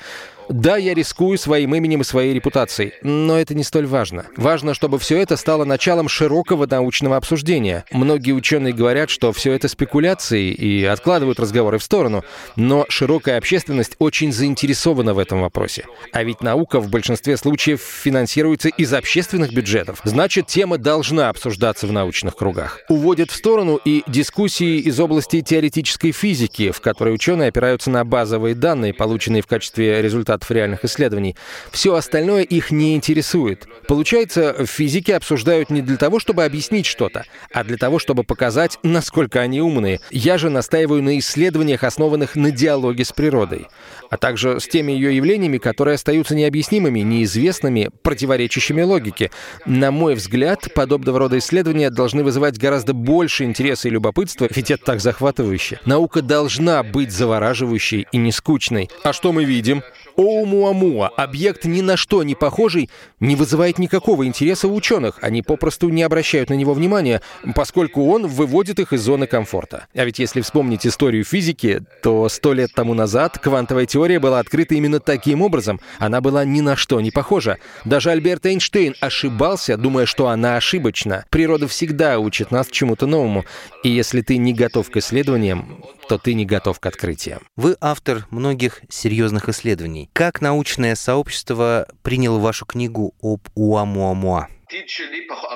Да, 0.50 0.78
я 0.78 0.94
рискую 0.94 1.38
своим 1.38 1.76
именем 1.76 2.02
и 2.02 2.06
своей 2.06 2.34
репутацией, 2.34 2.94
но 3.02 3.38
это 3.38 3.54
не 3.54 3.64
столь 3.64 3.86
важно. 3.86 4.26
Важно, 4.38 4.74
чтобы 4.74 4.98
все 4.98 5.18
это 5.18 5.36
стало 5.36 5.66
началом 5.66 6.08
широкого 6.08 6.66
научного 6.66 7.18
обсуждения. 7.18 7.84
Многие 7.92 8.32
ученые 8.32 8.74
говорят, 8.74 9.10
что 9.10 9.34
все 9.34 9.52
это 9.52 9.68
спекуляции 9.68 10.52
и 10.52 10.86
откладывают 10.86 11.40
разговоры 11.40 11.80
в 11.80 11.84
сторону, 11.84 12.24
но 12.56 12.86
широкая 12.88 13.38
общественность 13.38 13.96
очень 14.00 14.32
заинтересована 14.32 15.14
в 15.14 15.20
этом 15.20 15.42
вопросе. 15.42 15.86
А 16.14 16.24
ведь 16.24 16.42
наука 16.42 16.80
в 16.80 16.90
большинстве 16.90 17.36
случаев 17.36 17.82
финансируется 17.82 18.70
из 18.70 18.94
общественных 18.94 19.54
бюджетов. 19.54 20.00
Значит, 20.06 20.48
тема 20.48 20.78
должна 20.78 21.30
обсуждаться 21.30 21.88
в 21.88 21.92
научных 21.92 22.36
кругах. 22.36 22.80
Уводят 22.88 23.32
в 23.32 23.36
сторону 23.36 23.80
и 23.84 24.04
дискуссии 24.08 24.78
из 24.80 24.98
области 25.00 25.42
теоретической 25.42 26.14
физики, 26.14 26.72
в 26.72 26.80
которой 26.80 27.14
ученые 27.14 27.50
опираются 27.50 27.90
на 27.90 28.06
базовые 28.06 28.56
данные, 28.56 28.94
полученные 28.94 29.42
в 29.42 29.48
качестве 29.48 30.02
результата 30.02 30.37
результатов 30.38 30.52
реальных 30.52 30.86
исследований. 30.86 31.36
Все 31.72 31.96
остальное 31.96 32.44
их 32.44 32.72
не 32.72 32.96
интересует. 32.96 33.68
Получается, 33.88 34.56
в 34.58 34.68
физике 34.68 35.16
обсуждают 35.16 35.70
не 35.70 35.82
для 35.82 35.98
того, 35.98 36.20
чтобы 36.20 36.44
объяснить 36.44 36.86
что-то, 36.86 37.26
а 37.54 37.64
для 37.64 37.78
того, 37.78 38.00
чтобы 38.00 38.24
показать, 38.24 38.78
насколько 38.84 39.40
они 39.42 39.62
умные. 39.62 40.00
Я 40.12 40.38
же 40.38 40.50
настаиваю 40.50 41.02
на 41.04 41.18
исследованиях, 41.20 41.84
основанных 41.84 42.36
на 42.36 42.52
диалоге 42.52 43.06
с 43.06 43.12
природой, 43.12 43.68
а 44.10 44.18
также 44.18 44.60
с 44.60 44.68
теми 44.68 44.92
ее 44.92 45.16
явлениями, 45.16 45.58
которые 45.58 45.96
остаются 45.96 46.36
необъяснимыми, 46.36 47.00
неизвестными, 47.00 47.90
противоречащими 48.04 48.82
логике. 48.82 49.32
На 49.66 49.92
мой 49.92 50.16
взгляд, 50.16 50.74
подобного 50.74 51.20
рода 51.20 51.38
исследования 51.38 51.90
должны 51.90 52.24
вызывать 52.24 52.58
гораздо 52.58 52.94
больше 52.94 53.44
интереса 53.44 53.88
и 53.88 53.92
любопытства, 53.92 54.48
ведь 54.54 54.72
это 54.72 54.84
так 54.84 55.00
захватывающе. 55.00 55.80
Наука 55.86 56.22
должна 56.22 56.84
быть 56.84 57.12
завораживающей 57.12 58.08
и 58.12 58.18
не 58.18 58.32
скучной. 58.32 58.90
А 59.04 59.14
что 59.14 59.32
мы 59.32 59.46
видим? 59.46 59.84
Оумуамуа, 60.18 61.10
объект 61.10 61.66
ни 61.66 61.82
на 61.82 61.96
что 61.96 62.24
не 62.24 62.34
похожий, 62.34 62.90
не 63.20 63.36
вызывает 63.36 63.78
никакого 63.78 64.26
интереса 64.26 64.68
у 64.68 64.74
ученых. 64.74 65.20
Они 65.22 65.44
попросту 65.44 65.90
не 65.90 66.02
обращают 66.02 66.50
на 66.50 66.56
него 66.56 66.74
внимания, 66.74 67.22
поскольку 67.54 68.10
он 68.10 68.26
выводит 68.26 68.80
их 68.80 68.94
из 68.94 69.02
зоны 69.02 69.28
комфорта. 69.28 69.86
А 69.94 70.04
ведь 70.06 70.18
если 70.18 70.42
вспомнить 70.42 70.88
историю 70.88 71.24
физики, 71.24 71.82
то 72.02 72.28
сто 72.30 72.54
лет 72.54 72.72
тому 72.74 72.96
назад 72.96 73.38
квантовая 73.38 73.86
теория 73.86 74.20
была 74.20 74.40
открыта 74.40 74.74
именно 74.74 75.00
таким 75.00 75.44
образом. 75.44 75.80
Она 76.00 76.20
была 76.20 76.44
ни 76.46 76.62
на 76.62 76.76
что 76.76 77.00
не 77.00 77.12
похожа. 77.12 77.60
Даже 77.86 78.10
Альберт 78.10 78.48
Эйнштейн 78.48 78.96
ошибался, 79.00 79.78
думая, 79.78 80.08
что 80.08 80.30
она 80.30 80.58
ошибочна. 80.58 81.26
Природа 81.30 81.68
всегда 81.68 82.18
учит 82.18 82.50
нас 82.50 82.68
чему-то 82.72 83.06
новому. 83.06 83.46
И 83.84 83.90
если 83.90 84.22
ты 84.22 84.38
не 84.38 84.54
готов 84.54 84.90
к 84.90 84.98
исследованиям, 84.98 85.84
то 86.08 86.18
ты 86.18 86.34
не 86.34 86.46
готов 86.46 86.80
к 86.80 86.86
открытиям. 86.86 87.48
Вы 87.56 87.76
автор 87.82 88.26
многих 88.30 88.82
серьезных 88.90 89.50
исследований. 89.50 90.10
Как 90.14 90.42
научное 90.42 90.96
сообщество 90.96 91.88
приняло 92.02 92.40
вашу 92.40 92.66
книгу 92.66 93.14
об 93.22 93.42
Уамуамуа? 93.56 94.48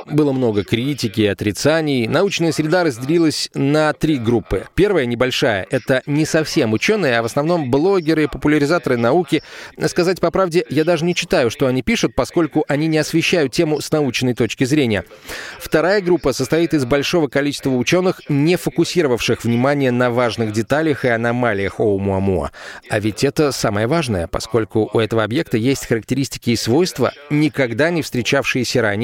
Было 0.06 0.32
много 0.32 0.64
критики 0.64 1.22
и 1.22 1.26
отрицаний. 1.26 2.08
Научная 2.08 2.54
среда 2.54 2.86
разделилась 2.86 3.50
на 3.54 3.92
три 3.92 4.18
группы. 4.18 4.68
Первая, 4.74 5.06
небольшая, 5.06 5.68
это 5.70 6.02
не 6.06 6.26
совсем 6.26 6.72
ученые, 6.72 7.20
а 7.20 7.22
в 7.22 7.26
основном 7.26 7.70
блогеры, 7.70 8.30
популяризаторы 8.30 8.96
науки. 8.96 9.44
Сказать 9.88 10.22
по 10.22 10.32
правде, 10.32 10.66
я 10.70 10.86
даже 10.86 11.04
не 11.04 11.14
читаю, 11.14 11.52
что 11.52 11.68
они 11.68 11.82
пишут, 11.82 12.16
поскольку 12.16 12.64
они 12.70 12.88
не 12.88 13.00
освещают 13.00 13.52
тему 13.52 13.82
с 13.82 13.92
научной 13.92 14.34
точки 14.34 14.64
зрения. 14.64 15.04
Вторая 15.60 16.00
группа 16.00 16.32
состоит 16.32 16.74
из 16.74 16.86
большого 16.86 17.28
количества 17.28 17.72
ученых, 17.72 18.22
не 18.30 18.56
фокусировавших 18.56 19.44
внимание 19.44 19.92
на 19.92 20.10
важных 20.10 20.54
деталях 20.54 21.04
и 21.04 21.10
аномалиях 21.10 21.82
Оумуамуа. 21.82 22.52
А 22.90 23.00
ведь 23.00 23.26
это 23.26 23.52
самое 23.52 23.88
важное, 23.88 24.28
поскольку 24.28 24.90
у 24.94 25.00
этого 25.00 25.26
объекта 25.26 25.58
есть 25.58 25.86
характеристики 25.86 26.52
и 26.52 26.56
свойства, 26.56 27.12
никогда 27.30 27.90
не 27.90 28.04
встречавшиеся 28.04 28.82
ранее 28.82 29.01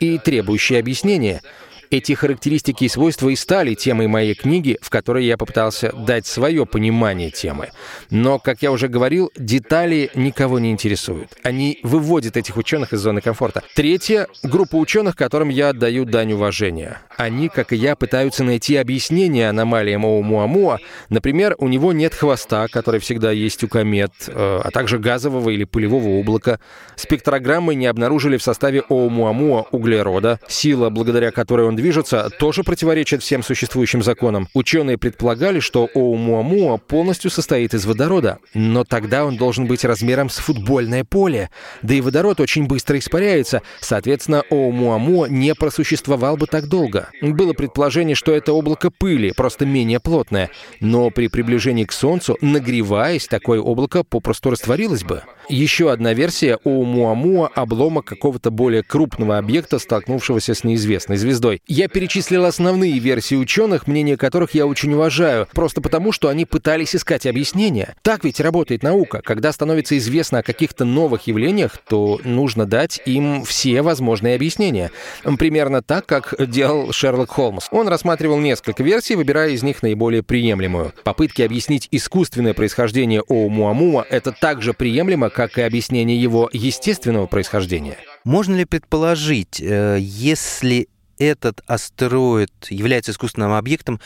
и 0.00 0.18
требующие 0.18 0.78
объяснения. 0.78 1.42
Эти 1.90 2.12
характеристики 2.12 2.84
и 2.84 2.88
свойства 2.88 3.30
и 3.30 3.36
стали 3.36 3.74
темой 3.74 4.08
моей 4.08 4.34
книги, 4.34 4.78
в 4.82 4.90
которой 4.90 5.24
я 5.24 5.38
попытался 5.38 5.90
дать 5.92 6.26
свое 6.26 6.66
понимание 6.66 7.30
темы. 7.30 7.70
Но, 8.10 8.38
как 8.38 8.60
я 8.60 8.72
уже 8.72 8.88
говорил, 8.88 9.30
детали 9.36 10.10
никого 10.14 10.58
не 10.58 10.70
интересуют. 10.70 11.36
Они 11.42 11.80
выводят 11.82 12.36
этих 12.36 12.58
ученых 12.58 12.92
из 12.92 13.00
зоны 13.00 13.22
комфорта. 13.22 13.62
Третья— 13.74 14.26
группа 14.42 14.76
ученых, 14.76 15.16
которым 15.16 15.48
я 15.48 15.70
отдаю 15.70 16.04
дань 16.04 16.32
уважения. 16.32 17.00
Они, 17.16 17.48
как 17.48 17.72
и 17.72 17.76
я, 17.76 17.96
пытаются 17.96 18.44
найти 18.44 18.76
объяснение 18.76 19.48
аномалиям 19.48 20.04
Оумуамуа. 20.04 20.78
Например, 21.08 21.54
у 21.58 21.68
него 21.68 21.94
нет 21.94 22.14
хвоста, 22.14 22.68
который 22.68 23.00
всегда 23.00 23.32
есть 23.32 23.64
у 23.64 23.68
комет, 23.68 24.12
э, 24.26 24.60
а 24.62 24.70
также 24.70 24.98
газового 24.98 25.48
или 25.48 25.64
пылевого 25.64 26.20
облака. 26.20 26.60
Спектрограммы 26.96 27.74
не 27.74 27.86
обнаружили 27.86 28.36
в 28.36 28.42
составе 28.42 28.82
Оумуамуа 28.88 29.66
углерода, 29.70 30.38
сила, 30.48 30.90
благодаря 30.90 31.30
которой 31.30 31.66
он 31.66 31.77
движется, 31.78 32.28
тоже 32.38 32.64
противоречит 32.64 33.22
всем 33.22 33.42
существующим 33.42 34.02
законам. 34.02 34.48
Ученые 34.52 34.98
предполагали, 34.98 35.60
что 35.60 35.88
Оумуамуа 35.94 36.78
полностью 36.78 37.30
состоит 37.30 37.72
из 37.72 37.86
водорода, 37.86 38.38
но 38.52 38.84
тогда 38.84 39.24
он 39.24 39.36
должен 39.36 39.66
быть 39.66 39.84
размером 39.84 40.28
с 40.28 40.38
футбольное 40.38 41.04
поле. 41.04 41.50
Да 41.82 41.94
и 41.94 42.00
водород 42.00 42.40
очень 42.40 42.66
быстро 42.66 42.98
испаряется, 42.98 43.62
соответственно, 43.80 44.42
Оумуамуа 44.50 45.26
не 45.26 45.54
просуществовал 45.54 46.36
бы 46.36 46.46
так 46.46 46.66
долго. 46.66 47.10
Было 47.22 47.52
предположение, 47.52 48.16
что 48.16 48.32
это 48.34 48.52
облако 48.52 48.90
пыли, 48.90 49.32
просто 49.32 49.64
менее 49.64 50.00
плотное, 50.00 50.50
но 50.80 51.10
при 51.10 51.28
приближении 51.28 51.84
к 51.84 51.92
Солнцу, 51.92 52.36
нагреваясь, 52.40 53.28
такое 53.28 53.60
облако 53.60 54.02
попросту 54.02 54.50
растворилось 54.50 55.04
бы. 55.04 55.22
Еще 55.48 55.90
одна 55.90 56.12
версия 56.12 56.58
Оумуамуа— 56.64 57.48
обломок 57.54 58.04
какого-то 58.04 58.50
более 58.50 58.82
крупного 58.82 59.38
объекта, 59.38 59.78
столкнувшегося 59.78 60.54
с 60.54 60.64
неизвестной 60.64 61.16
звездой. 61.16 61.62
Я 61.70 61.86
перечислил 61.88 62.46
основные 62.46 62.98
версии 62.98 63.34
ученых, 63.34 63.86
мнение 63.86 64.16
которых 64.16 64.54
я 64.54 64.66
очень 64.66 64.94
уважаю, 64.94 65.46
просто 65.52 65.82
потому, 65.82 66.12
что 66.12 66.28
они 66.28 66.46
пытались 66.46 66.96
искать 66.96 67.26
объяснения. 67.26 67.94
Так 68.00 68.24
ведь 68.24 68.40
работает 68.40 68.82
наука. 68.82 69.20
Когда 69.22 69.52
становится 69.52 69.98
известно 69.98 70.38
о 70.38 70.42
каких-то 70.42 70.86
новых 70.86 71.26
явлениях, 71.26 71.76
то 71.86 72.22
нужно 72.24 72.64
дать 72.64 73.02
им 73.04 73.44
все 73.44 73.82
возможные 73.82 74.34
объяснения. 74.34 74.90
Примерно 75.38 75.82
так, 75.82 76.06
как 76.06 76.34
делал 76.38 76.90
Шерлок 76.92 77.28
Холмс. 77.32 77.66
Он 77.70 77.86
рассматривал 77.88 78.38
несколько 78.38 78.82
версий, 78.82 79.14
выбирая 79.14 79.50
из 79.50 79.62
них 79.62 79.82
наиболее 79.82 80.22
приемлемую. 80.22 80.94
Попытки 81.04 81.42
объяснить 81.42 81.86
искусственное 81.90 82.54
происхождение 82.54 83.20
Оумуамуа— 83.28 84.06
это 84.08 84.32
также 84.32 84.72
приемлемо, 84.72 85.28
как 85.28 85.58
и 85.58 85.60
объяснение 85.60 86.18
его 86.18 86.48
естественного 86.50 87.26
происхождения. 87.26 87.98
Можно 88.24 88.54
ли 88.56 88.64
предположить, 88.64 89.60
э, 89.60 89.98
если 90.00 90.88
этот 91.18 91.62
астероид 91.66 92.52
является 92.70 93.12
искусственным 93.12 93.52
объектом, 93.52 94.00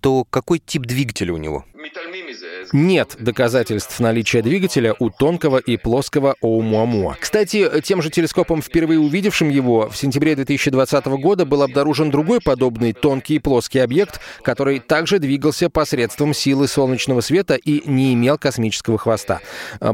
то 0.00 0.24
какой 0.24 0.58
тип 0.58 0.82
двигателя 0.82 1.32
у 1.32 1.38
него? 1.38 1.64
Нет 2.72 3.16
доказательств 3.18 3.98
наличия 4.00 4.42
двигателя 4.42 4.94
у 4.98 5.10
тонкого 5.10 5.58
и 5.58 5.76
плоского 5.76 6.34
Оумуамуа. 6.40 7.16
Кстати, 7.18 7.68
тем 7.82 8.02
же 8.02 8.10
телескопом, 8.10 8.62
впервые 8.62 9.00
увидевшим 9.00 9.48
его, 9.48 9.88
в 9.88 9.96
сентябре 9.96 10.34
2020 10.36 11.06
года 11.06 11.44
был 11.44 11.62
обнаружен 11.62 12.10
другой 12.10 12.40
подобный 12.40 12.92
тонкий 12.92 13.36
и 13.36 13.38
плоский 13.38 13.78
объект, 13.78 14.20
который 14.42 14.78
также 14.78 15.18
двигался 15.18 15.70
посредством 15.70 16.34
силы 16.34 16.68
солнечного 16.68 17.20
света 17.20 17.54
и 17.54 17.88
не 17.88 18.14
имел 18.14 18.38
космического 18.38 18.98
хвоста. 18.98 19.40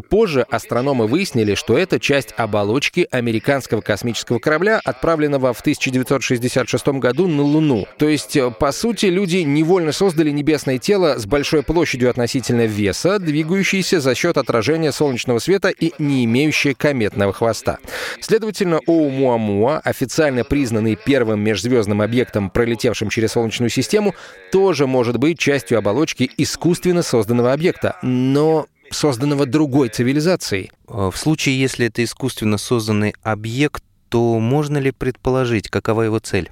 Позже 0.09 0.43
астрономы 0.51 1.07
выяснили, 1.07 1.55
что 1.55 1.79
это 1.79 2.01
часть 2.01 2.35
оболочки 2.37 3.07
американского 3.11 3.81
космического 3.81 4.39
корабля, 4.39 4.81
отправленного 4.85 5.53
в 5.53 5.61
1966 5.61 6.87
году 6.89 7.27
на 7.29 7.43
Луну. 7.43 7.87
То 7.99 8.09
есть, 8.09 8.37
по 8.59 8.73
сути, 8.73 9.07
люди 9.07 9.39
невольно 9.39 9.93
создали 9.93 10.31
небесное 10.31 10.79
тело 10.79 11.19
с 11.19 11.27
большой 11.27 11.63
площадью 11.63 12.11
относительно 12.11 12.54
веса, 12.63 13.19
двигающееся 13.19 14.01
за 14.01 14.15
счет 14.15 14.39
отражения 14.39 14.93
солнечного 14.93 15.39
света 15.39 15.69
и 15.69 15.93
не 15.99 16.25
имеющее 16.25 16.75
кометного 16.75 17.33
хвоста. 17.33 17.79
Следовательно, 18.21 18.81
Оумуамуа, 18.87 19.81
официально 19.81 20.45
признанный 20.45 20.97
первым 20.97 21.41
межзвездным 21.41 22.01
объектом, 22.01 22.51
пролетевшим 22.51 23.09
через 23.09 23.33
Солнечную 23.33 23.71
систему, 23.71 24.15
тоже 24.53 24.87
может 24.87 25.19
быть 25.19 25.39
частью 25.39 25.79
оболочки 25.79 26.31
искусственно 26.37 27.03
созданного 27.03 27.53
объекта, 27.53 27.97
но 28.03 28.67
созданного 28.91 29.47
другой 29.47 29.89
цивилизацией. 29.89 30.71
Э, 30.89 31.11
В 31.13 31.17
случае, 31.17 31.59
если 31.61 31.87
это 31.87 32.03
искусственно 32.05 32.59
созданный 32.59 33.15
объект, 33.23 33.83
то 34.09 34.39
можно 34.39 34.79
ли 34.79 34.93
предположить, 34.93 35.69
какова 35.69 36.03
его 36.03 36.21
цель? 36.21 36.51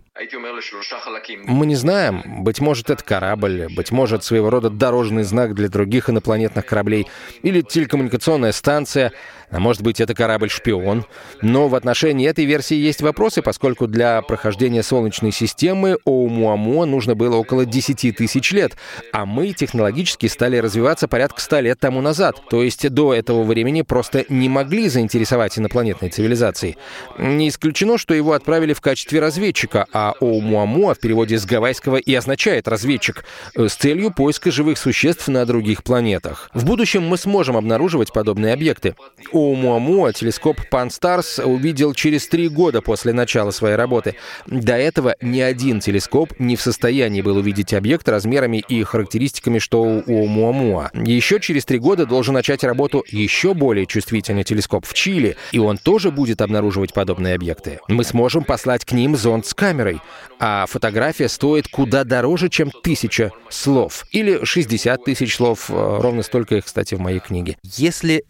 Мы 1.47 1.67
не 1.67 1.75
знаем. 1.75 2.23
Быть 2.45 2.61
может, 2.61 2.91
это 2.91 3.03
корабль, 3.03 3.69
быть 3.75 3.91
может, 3.91 4.25
своего 4.25 4.51
рода 4.51 4.71
дорожный 4.71 5.23
знак 5.25 5.55
для 5.55 5.69
других 5.69 6.11
инопланетных 6.11 6.65
кораблей, 6.67 7.09
или 7.43 7.63
телекоммуникационная 7.63 8.53
станция, 8.53 9.13
а 9.53 9.61
может 9.61 9.83
быть, 9.83 10.01
это 10.01 10.15
корабль-шпион. 10.15 11.05
Но 11.43 11.69
в 11.69 11.75
отношении 11.75 12.27
этой 12.27 12.47
версии 12.47 12.75
есть 12.75 13.03
вопросы, 13.03 13.43
поскольку 13.43 13.87
для 13.87 14.23
прохождения 14.23 14.83
Солнечной 14.83 15.31
системы 15.31 15.99
Оумуамуа 16.07 16.87
нужно 16.87 17.15
было 17.15 17.37
около 17.37 17.67
10 17.67 18.17
тысяч 18.17 18.53
лет, 18.53 18.77
а 19.13 19.27
мы 19.27 19.53
технологически 19.53 20.27
стали 20.27 20.57
развиваться 20.57 21.07
порядка 21.07 21.41
100 21.41 21.61
лет 21.61 21.79
тому 21.79 22.01
назад. 22.01 22.41
То 22.49 22.63
есть 22.63 22.89
до 22.89 23.13
этого 23.13 23.43
времени 23.43 23.83
просто 23.83 24.25
не 24.31 24.49
могли 24.49 24.89
заинтересовать 24.89 25.59
инопланетной 25.59 26.09
цивилизации. 26.09 26.79
Не 27.19 27.51
исключено, 27.51 27.99
что 27.99 28.15
его 28.15 28.33
отправили 28.33 28.73
в 28.73 28.81
качестве 28.81 29.21
разведчика, 29.21 29.87
а 29.93 30.12
а 30.13 30.25
Оумуамуа 30.25 30.95
в 30.95 30.99
переводе 30.99 31.39
с 31.39 31.45
гавайского 31.45 31.97
и 31.97 32.15
означает 32.15 32.69
«разведчик», 32.69 33.25
э, 33.57 33.69
с 33.69 33.75
целью 33.75 34.13
поиска 34.13 34.51
живых 34.51 34.79
существ 34.79 35.29
на 35.29 35.45
других 35.47 35.83
планетах. 35.83 36.51
В 36.55 36.65
будущем 36.65 37.03
мы 37.03 37.17
сможем 37.17 37.57
обнаруживать 37.57 38.13
подобные 38.13 38.53
объекты. 38.53 38.95
Оумуамуа 39.33 40.13
телескоп 40.13 40.61
Pan-STARRS 40.71 41.43
увидел 41.45 41.95
через 41.95 42.29
три 42.29 42.49
года 42.49 42.81
после 42.81 43.13
начала 43.13 43.51
своей 43.51 43.77
работы. 43.77 44.17
До 44.47 44.75
этого 44.75 45.17
ни 45.21 45.41
один 45.41 45.81
телескоп 45.81 46.39
не 46.39 46.57
в 46.57 46.63
состоянии 46.63 47.23
был 47.23 47.37
увидеть 47.37 47.75
объект 47.75 48.09
размерами 48.09 48.63
и 48.69 48.83
характеристиками, 48.83 49.59
что 49.59 49.83
у 49.83 50.03
Оумуамуа. 50.07 50.91
Еще 50.95 51.41
через 51.41 51.65
три 51.65 51.79
года 51.79 52.07
должен 52.07 52.35
начать 52.35 52.65
работу 52.65 53.05
еще 53.09 53.55
более 53.55 53.87
чувствительный 53.87 54.45
телескоп 54.45 54.87
в 54.87 54.95
Чили, 54.95 55.37
и 55.53 55.59
он 55.59 55.79
тоже 55.79 56.11
будет 56.11 56.43
обнаруживать 56.43 56.93
подобные 56.93 57.35
объекты. 57.35 57.81
Мы 57.89 58.05
сможем 58.05 58.45
послать 58.45 58.85
к 58.85 58.93
ним 58.93 59.17
зонд 59.17 59.47
с 59.47 59.55
камерой, 59.55 60.01
а 60.39 60.67
фотография 60.67 61.29
стоит 61.29 61.69
куда 61.69 62.05
дороже, 62.05 62.49
чем 62.49 62.71
тысяча 62.71 63.31
слов. 63.49 64.05
Или 64.11 64.45
60 64.45 65.05
тысяч 65.05 65.37
слов, 65.37 65.71
э, 65.71 65.99
ровно 66.01 66.23
столько 66.23 66.57
их, 66.57 66.65
кстати, 66.65 66.95
в 66.95 67.01
моей 67.01 67.21
книге. 67.21 67.57
Если 67.63 68.25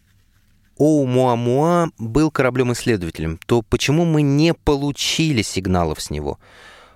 Оумуамуа 0.79 1.91
был 1.99 2.31
кораблем-исследователем, 2.31 3.39
то 3.47 3.63
почему 3.63 4.05
мы 4.05 4.23
не 4.23 4.53
получили 4.53 5.43
сигналов 5.43 6.01
с 6.01 6.11
него? 6.11 6.39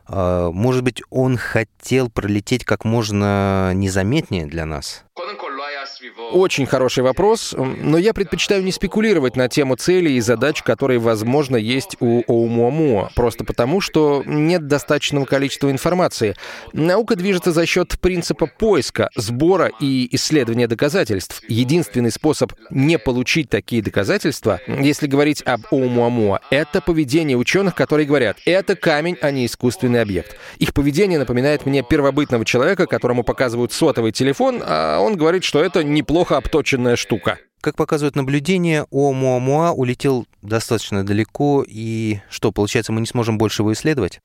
А, 0.06 0.50
Может 0.50 0.82
быть, 0.82 1.02
он 1.10 1.36
хотел 1.36 2.10
пролететь 2.10 2.64
как 2.64 2.84
можно 2.84 3.72
незаметнее 3.74 4.46
для 4.46 4.66
нас? 4.66 5.05
Очень 6.32 6.66
хороший 6.66 7.04
вопрос, 7.04 7.54
но 7.56 7.98
я 7.98 8.12
предпочитаю 8.12 8.62
не 8.64 8.72
спекулировать 8.72 9.36
на 9.36 9.48
тему 9.48 9.76
целей 9.76 10.16
и 10.16 10.20
задач, 10.20 10.62
которые, 10.62 10.98
возможно, 10.98 11.56
есть 11.56 11.96
у 12.00 12.22
Оумуамуа, 12.26 13.10
просто 13.14 13.44
потому, 13.44 13.80
что 13.80 14.22
нет 14.26 14.66
достаточного 14.66 15.24
количества 15.24 15.70
информации. 15.70 16.34
Наука 16.72 17.14
движется 17.14 17.52
за 17.52 17.64
счет 17.64 17.98
принципа 18.00 18.46
поиска, 18.46 19.08
сбора 19.14 19.70
и 19.80 20.08
исследования 20.16 20.66
доказательств. 20.66 21.42
Единственный 21.48 22.10
способ 22.10 22.52
не 22.70 22.98
получить 22.98 23.48
такие 23.48 23.80
доказательства, 23.80 24.60
если 24.66 25.06
говорить 25.06 25.42
об 25.46 25.62
Оумуамуа, 25.70 26.40
это 26.50 26.80
поведение 26.80 27.36
ученых, 27.36 27.74
которые 27.74 28.06
говорят, 28.06 28.38
это 28.44 28.74
камень, 28.74 29.16
а 29.20 29.30
не 29.30 29.46
искусственный 29.46 30.02
объект. 30.02 30.36
Их 30.58 30.74
поведение 30.74 31.18
напоминает 31.18 31.66
мне 31.66 31.82
первобытного 31.82 32.44
человека, 32.44 32.86
которому 32.86 33.22
показывают 33.22 33.72
сотовый 33.72 34.10
телефон, 34.12 34.60
а 34.66 34.98
он 34.98 35.16
говорит, 35.16 35.44
что 35.44 35.62
это 35.62 35.84
неплохо 35.84 36.15
обточенная 36.24 36.96
штука. 36.96 37.38
Как 37.60 37.74
показывают 37.76 38.14
наблюдения, 38.14 38.86
Оумуамуа 38.90 39.72
улетел 39.72 40.26
достаточно 40.40 41.04
далеко, 41.04 41.64
и 41.66 42.20
что, 42.30 42.52
получается, 42.52 42.92
мы 42.92 43.00
не 43.00 43.06
сможем 43.06 43.38
больше 43.38 43.62
его 43.62 43.72
исследовать? 43.72 44.20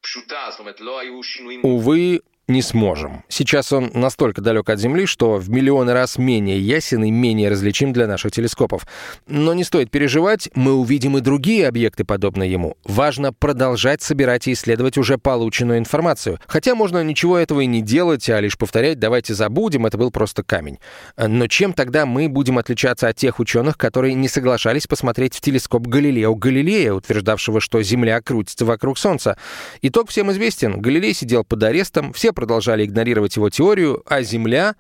Увы, 1.64 2.22
не 2.52 2.62
сможем. 2.62 3.24
Сейчас 3.28 3.72
он 3.72 3.92
настолько 3.94 4.42
далек 4.42 4.70
от 4.70 4.80
Земли, 4.80 5.06
что 5.06 5.38
в 5.38 5.50
миллионы 5.50 5.94
раз 5.94 6.18
менее 6.18 6.60
ясен 6.60 7.04
и 7.04 7.12
менее 7.12 7.50
различим 7.50 7.94
для 7.94 8.08
наших 8.08 8.32
телескопов. 8.32 8.86
Но 9.28 9.54
не 9.54 9.64
стоит 9.64 9.92
переживать, 9.92 10.50
мы 10.54 10.74
увидим 10.74 11.18
и 11.18 11.22
другие 11.22 11.68
объекты, 11.68 12.04
подобные 12.04 12.52
ему. 12.52 12.76
Важно 12.84 13.34
продолжать 13.34 14.02
собирать 14.02 14.48
и 14.48 14.54
исследовать 14.54 14.98
уже 14.98 15.18
полученную 15.18 15.80
информацию. 15.80 16.40
Хотя 16.48 16.76
можно 16.76 17.04
ничего 17.04 17.38
этого 17.38 17.62
и 17.62 17.66
не 17.66 17.82
делать, 17.82 18.30
а 18.30 18.40
лишь 18.40 18.58
повторять 18.58 19.00
«давайте 19.00 19.34
забудем, 19.34 19.86
это 19.86 19.98
был 19.98 20.12
просто 20.12 20.44
камень». 20.44 20.80
Но 21.18 21.48
чем 21.48 21.74
тогда 21.74 22.06
мы 22.06 22.30
будем 22.30 22.58
отличаться 22.58 23.08
от 23.08 23.16
тех 23.16 23.40
ученых, 23.40 23.78
которые 23.78 24.14
не 24.14 24.28
соглашались 24.28 24.88
посмотреть 24.88 25.36
в 25.36 25.42
телескоп 25.42 25.88
Галилео 25.88 26.36
Галилея, 26.36 26.94
утверждавшего, 26.94 27.62
что 27.62 27.82
Земля 27.82 28.22
крутится 28.22 28.66
вокруг 28.66 28.98
Солнца? 28.98 29.38
Итог 29.82 30.10
всем 30.10 30.32
известен. 30.32 30.82
Галилей 30.82 31.14
сидел 31.14 31.44
под 31.44 31.64
арестом, 31.64 32.14
все 32.14 32.34
продолжали 32.42 32.86
игнорировать 32.86 33.36
его 33.36 33.52
теорию, 33.52 34.02
а 34.08 34.24
Земля 34.24 34.76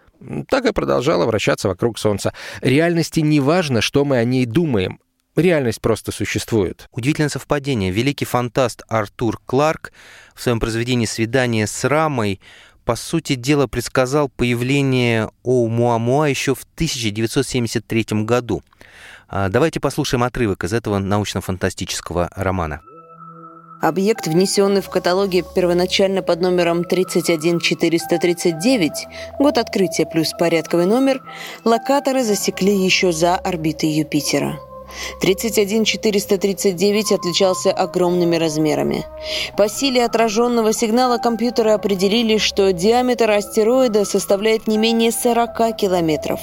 так 0.50 0.66
и 0.66 0.74
продолжала 0.74 1.28
вращаться 1.28 1.68
вокруг 1.68 2.00
Солнца. 2.00 2.34
Реальности 2.62 3.20
не 3.20 3.40
важно, 3.40 3.82
что 3.82 4.04
мы 4.04 4.18
о 4.18 4.24
ней 4.24 4.48
думаем. 4.48 5.00
Реальность 5.36 5.80
просто 5.80 6.12
существует. 6.12 6.88
Удивительное 6.92 7.30
совпадение. 7.30 7.92
Великий 7.92 8.26
фантаст 8.26 8.82
Артур 8.88 9.40
Кларк 9.46 9.94
в 10.34 10.42
своем 10.42 10.60
произведении 10.60 11.06
«Свидание 11.06 11.68
с 11.68 11.84
Рамой» 11.84 12.42
по 12.84 12.96
сути 12.96 13.36
дела 13.36 13.68
предсказал 13.68 14.28
появление 14.28 15.30
Оумуамуа 15.44 16.30
еще 16.30 16.56
в 16.56 16.64
1973 16.74 18.24
году. 18.26 18.64
А, 19.30 19.50
Давайте 19.50 19.80
послушаем 19.80 20.24
отрывок 20.24 20.64
из 20.64 20.74
этого 20.74 20.98
научно-фантастического 20.98 22.32
романа. 22.36 22.82
Объект, 23.82 24.28
внесенный 24.28 24.82
в 24.82 24.90
каталоге 24.90 25.44
первоначально 25.56 26.22
под 26.22 26.42
номером 26.42 26.84
31439, 26.84 28.92
год 29.40 29.58
открытия 29.58 30.06
плюс 30.06 30.34
порядковый 30.38 30.86
номер, 30.86 31.24
локаторы 31.66 32.24
засекли 32.24 32.76
еще 32.76 33.12
за 33.12 33.36
орбитой 33.36 33.90
Юпитера. 33.90 34.60
31439 35.22 37.12
отличался 37.12 37.72
огромными 37.72 38.36
размерами. 38.36 39.06
По 39.58 39.68
силе 39.70 40.06
отраженного 40.06 40.74
сигнала 40.74 41.18
компьютеры 41.18 41.72
определили, 41.72 42.38
что 42.38 42.72
диаметр 42.74 43.32
астероида 43.32 44.06
составляет 44.06 44.68
не 44.68 44.78
менее 44.78 45.12
40 45.12 45.76
километров. 45.78 46.40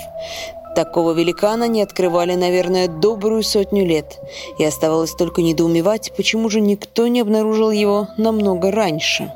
Такого 0.75 1.13
великана 1.13 1.67
не 1.67 1.83
открывали, 1.83 2.35
наверное, 2.35 2.89
добрую 2.89 3.43
сотню 3.43 3.85
лет. 3.85 4.21
И 4.59 4.65
оставалось 4.65 5.15
только 5.15 5.43
недоумевать, 5.43 6.13
почему 6.17 6.51
же 6.51 6.61
никто 6.61 7.09
не 7.09 7.21
обнаружил 7.21 7.71
его 7.71 8.09
намного 8.17 8.71
раньше. 8.71 9.33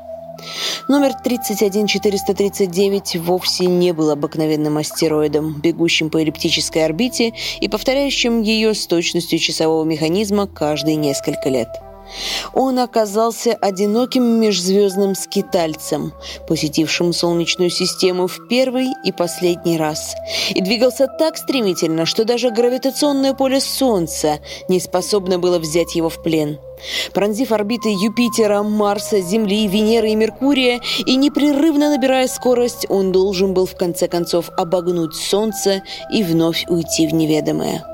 Номер 0.89 1.13
31439 1.13 3.17
вовсе 3.17 3.65
не 3.65 3.93
был 3.93 4.09
обыкновенным 4.09 4.77
астероидом, 4.77 5.61
бегущим 5.61 6.09
по 6.09 6.17
эллиптической 6.17 6.85
орбите 6.85 7.33
и 7.61 7.69
повторяющим 7.69 8.41
ее 8.41 8.73
с 8.73 8.87
точностью 8.87 9.39
часового 9.39 9.85
механизма 9.85 10.47
каждые 10.47 10.95
несколько 10.95 11.49
лет. 11.49 11.69
Он 12.53 12.79
оказался 12.79 13.53
одиноким 13.53 14.23
межзвездным 14.39 15.15
скитальцем, 15.15 16.13
посетившим 16.47 17.13
Солнечную 17.13 17.69
систему 17.69 18.27
в 18.27 18.47
первый 18.47 18.89
и 19.03 19.11
последний 19.11 19.77
раз, 19.77 20.15
и 20.49 20.61
двигался 20.61 21.07
так 21.07 21.37
стремительно, 21.37 22.05
что 22.05 22.25
даже 22.25 22.51
гравитационное 22.51 23.33
поле 23.33 23.59
Солнца 23.59 24.39
не 24.67 24.79
способно 24.79 25.39
было 25.39 25.59
взять 25.59 25.95
его 25.95 26.09
в 26.09 26.21
плен. 26.21 26.59
Пронзив 27.13 27.51
орбиты 27.51 27.89
Юпитера, 27.89 28.61
Марса, 28.61 29.21
Земли, 29.21 29.67
Венеры 29.67 30.09
и 30.09 30.15
Меркурия 30.15 30.81
и 31.05 31.15
непрерывно 31.15 31.89
набирая 31.89 32.27
скорость, 32.27 32.85
он 32.89 33.11
должен 33.11 33.53
был 33.53 33.65
в 33.65 33.75
конце 33.75 34.07
концов 34.07 34.49
обогнуть 34.57 35.15
Солнце 35.15 35.81
и 36.11 36.23
вновь 36.23 36.65
уйти 36.67 37.07
в 37.07 37.13
неведомое. 37.13 37.92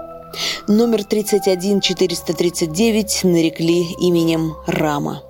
Номер 0.68 1.04
31439 1.04 3.24
нарекли 3.24 3.88
именем 4.00 4.54
Рама. 4.68 5.24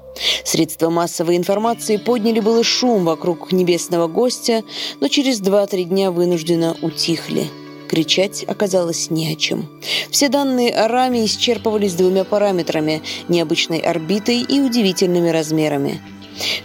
Средства 0.43 0.89
массовой 0.89 1.37
информации 1.37 1.97
подняли 1.97 2.39
было 2.39 2.63
шум 2.63 3.05
вокруг 3.05 3.51
небесного 3.51 4.07
гостя, 4.07 4.63
но 4.99 5.07
через 5.07 5.41
2-3 5.41 5.83
дня 5.85 6.11
вынужденно 6.11 6.75
утихли. 6.81 7.47
Кричать 7.87 8.43
оказалось 8.43 9.09
не 9.09 9.31
о 9.31 9.35
чем. 9.35 9.67
Все 10.11 10.29
данные 10.29 10.71
о 10.71 10.87
раме 10.87 11.25
исчерпывались 11.25 11.93
двумя 11.93 12.23
параметрами– 12.23 13.01
необычной 13.29 13.79
орбитой 13.79 14.41
и 14.41 14.59
удивительными 14.59 15.29
размерами– 15.29 15.99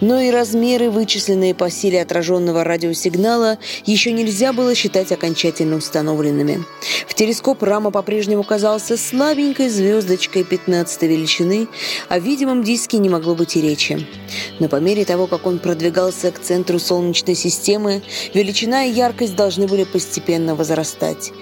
но 0.01 0.21
и 0.21 0.31
размеры, 0.31 0.91
вычисленные 0.91 1.55
по 1.55 1.71
силе 1.71 2.03
отраженного 2.03 2.65
радиосигнала, 2.65 3.59
еще 3.85 4.13
нельзя 4.13 4.53
было 4.53 4.75
считать 4.75 5.13
окончательно 5.13 5.77
установленными. 5.77 6.65
В 7.07 7.15
телескоп 7.15 7.63
Рама 7.63 7.91
по-прежнему 7.91 8.43
казался 8.43 8.97
слабенькой 8.97 9.69
звездочкой 9.69 10.45
15 10.45 11.03
величины, 11.03 11.69
о 12.09 12.19
видимом 12.19 12.63
диске 12.63 12.99
не 12.99 13.09
могло 13.09 13.35
быть 13.35 13.57
и 13.57 13.61
речи. 13.61 14.07
Но 14.59 14.69
по 14.69 14.77
мере 14.77 15.05
того, 15.05 15.27
как 15.27 15.47
он 15.47 15.59
продвигался 15.59 16.31
к 16.31 16.41
центру 16.41 16.79
Солнечной 16.79 17.35
системы, 17.35 18.03
величина 18.35 18.85
и 18.85 18.91
яркость 18.93 19.37
должны 19.37 19.67
были 19.67 19.85
постепенно 19.85 20.55
возрастать. 20.55 21.33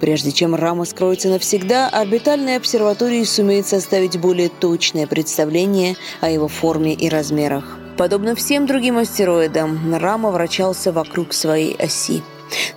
Прежде 0.00 0.32
чем 0.32 0.54
Рама 0.54 0.84
скроется 0.84 1.28
навсегда, 1.28 1.88
орбитальные 1.88 2.56
обсерватории 2.56 3.24
сумеют 3.24 3.66
составить 3.66 4.18
более 4.18 4.48
точное 4.48 5.06
представление 5.06 5.96
о 6.20 6.30
его 6.30 6.48
форме 6.48 6.94
и 6.94 7.08
размерах. 7.08 7.79
Подобно 7.96 8.34
всем 8.34 8.66
другим 8.66 8.98
астероидам, 8.98 9.94
Рама 9.94 10.30
вращался 10.30 10.92
вокруг 10.92 11.32
своей 11.32 11.76
оси. 11.76 12.22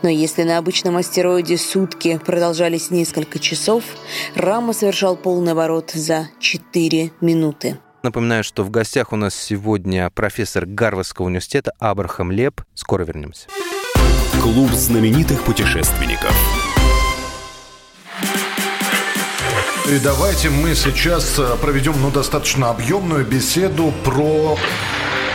Но 0.02 0.10
если 0.10 0.44
на 0.44 0.58
обычном 0.58 0.98
астероиде 0.98 1.58
сутки 1.58 2.20
продолжались 2.24 2.92
несколько 2.92 3.40
часов, 3.40 3.84
Рама 4.36 4.74
совершал 4.74 5.16
полный 5.16 5.54
оборот 5.54 5.92
за 5.94 6.28
4 6.40 7.12
минуты. 7.22 7.80
Напоминаю, 8.04 8.44
что 8.44 8.64
в 8.64 8.70
гостях 8.70 9.14
у 9.14 9.16
нас 9.16 9.34
сегодня 9.34 10.10
профессор 10.10 10.66
Гарвардского 10.66 11.28
университета 11.28 11.72
Абрахам 11.80 12.32
Леп. 12.32 12.62
Скоро 12.74 13.06
вернемся. 13.06 13.48
Клуб 14.42 14.72
знаменитых 14.72 15.42
путешественников. 15.44 16.36
И 19.90 20.00
давайте 20.00 20.50
мы 20.50 20.76
сейчас 20.76 21.38
э, 21.38 21.58
проведем 21.62 21.94
ну, 22.02 22.10
достаточно 22.10 22.70
объемную 22.70 23.26
беседу 23.26 23.94
про 24.04 24.58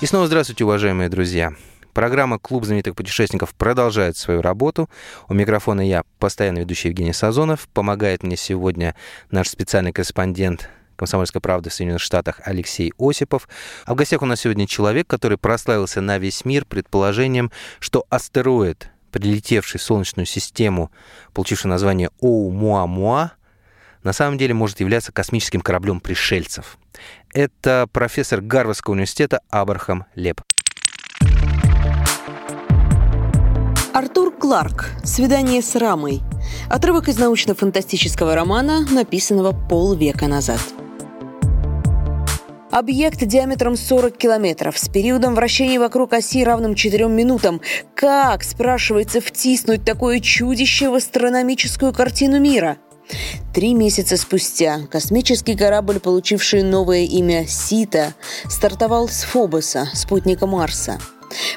И 0.00 0.06
снова 0.06 0.28
здравствуйте, 0.28 0.62
уважаемые 0.62 1.08
друзья. 1.08 1.54
Программа 1.92 2.38
«Клуб 2.38 2.64
знаменитых 2.64 2.94
путешественников» 2.94 3.52
продолжает 3.52 4.16
свою 4.16 4.42
работу. 4.42 4.88
У 5.28 5.34
микрофона 5.34 5.80
я, 5.80 6.04
постоянно 6.20 6.60
ведущий 6.60 6.90
Евгений 6.90 7.12
Сазонов. 7.12 7.66
Помогает 7.74 8.22
мне 8.22 8.36
сегодня 8.36 8.94
наш 9.32 9.48
специальный 9.48 9.90
корреспондент 9.90 10.70
«Комсомольской 10.94 11.40
правды» 11.40 11.70
в 11.70 11.74
Соединенных 11.74 12.00
Штатах 12.00 12.40
Алексей 12.44 12.92
Осипов. 12.96 13.48
А 13.86 13.94
в 13.94 13.96
гостях 13.96 14.22
у 14.22 14.26
нас 14.26 14.42
сегодня 14.42 14.68
человек, 14.68 15.08
который 15.08 15.36
прославился 15.36 16.00
на 16.00 16.18
весь 16.18 16.44
мир 16.44 16.64
предположением, 16.64 17.50
что 17.80 18.04
астероид, 18.08 18.90
прилетевший 19.10 19.80
в 19.80 19.82
Солнечную 19.82 20.26
систему, 20.26 20.92
получивший 21.34 21.66
название 21.66 22.10
Оумуамуа, 22.20 23.32
на 24.02 24.12
самом 24.12 24.38
деле 24.38 24.54
может 24.54 24.80
являться 24.80 25.12
космическим 25.12 25.60
кораблем 25.60 26.00
пришельцев. 26.00 26.78
Это 27.32 27.88
профессор 27.92 28.40
Гарвардского 28.40 28.94
университета 28.94 29.40
Абрахам 29.50 30.06
Леп. 30.14 30.40
Артур 33.92 34.32
Кларк. 34.32 34.90
«Свидание 35.02 35.60
с 35.60 35.74
Рамой». 35.74 36.20
Отрывок 36.70 37.08
из 37.08 37.18
научно-фантастического 37.18 38.34
романа, 38.34 38.86
написанного 38.90 39.52
полвека 39.52 40.28
назад. 40.28 40.60
Объект 42.70 43.24
диаметром 43.24 43.76
40 43.76 44.16
километров 44.16 44.78
с 44.78 44.88
периодом 44.88 45.34
вращения 45.34 45.80
вокруг 45.80 46.12
оси 46.12 46.44
равным 46.44 46.74
4 46.74 47.08
минутам. 47.08 47.60
Как, 47.94 48.44
спрашивается, 48.44 49.20
втиснуть 49.20 49.84
такое 49.84 50.20
чудище 50.20 50.90
в 50.90 50.94
астрономическую 50.94 51.92
картину 51.92 52.38
мира? 52.38 52.76
Три 53.54 53.74
месяца 53.74 54.16
спустя 54.16 54.80
космический 54.90 55.56
корабль, 55.56 56.00
получивший 56.00 56.62
новое 56.62 57.04
имя 57.04 57.46
«Сита», 57.46 58.14
стартовал 58.48 59.08
с 59.08 59.22
Фобоса, 59.22 59.88
спутника 59.94 60.46
Марса. 60.46 61.00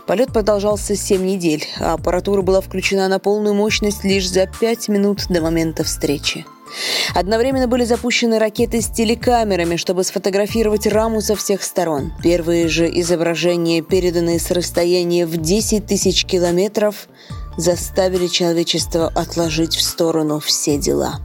Полет 0.05 0.33
продолжался 0.33 0.95
7 0.95 1.23
недель, 1.23 1.65
а 1.79 1.93
аппаратура 1.93 2.41
была 2.41 2.61
включена 2.61 3.07
на 3.07 3.19
полную 3.19 3.53
мощность 3.53 4.03
лишь 4.03 4.29
за 4.29 4.47
5 4.47 4.89
минут 4.89 5.27
до 5.29 5.41
момента 5.41 5.83
встречи. 5.83 6.45
Одновременно 7.13 7.67
были 7.67 7.83
запущены 7.83 8.39
ракеты 8.39 8.81
с 8.81 8.87
телекамерами, 8.87 9.75
чтобы 9.75 10.03
сфотографировать 10.03 10.87
раму 10.87 11.21
со 11.21 11.35
всех 11.35 11.63
сторон. 11.63 12.13
Первые 12.23 12.67
же 12.67 12.89
изображения, 13.01 13.81
переданные 13.81 14.39
с 14.39 14.51
расстояния 14.51 15.25
в 15.25 15.37
10 15.37 15.85
тысяч 15.85 16.25
километров, 16.25 17.07
заставили 17.57 18.27
человечество 18.27 19.07
отложить 19.13 19.75
в 19.75 19.81
сторону 19.81 20.39
все 20.39 20.77
дела. 20.77 21.19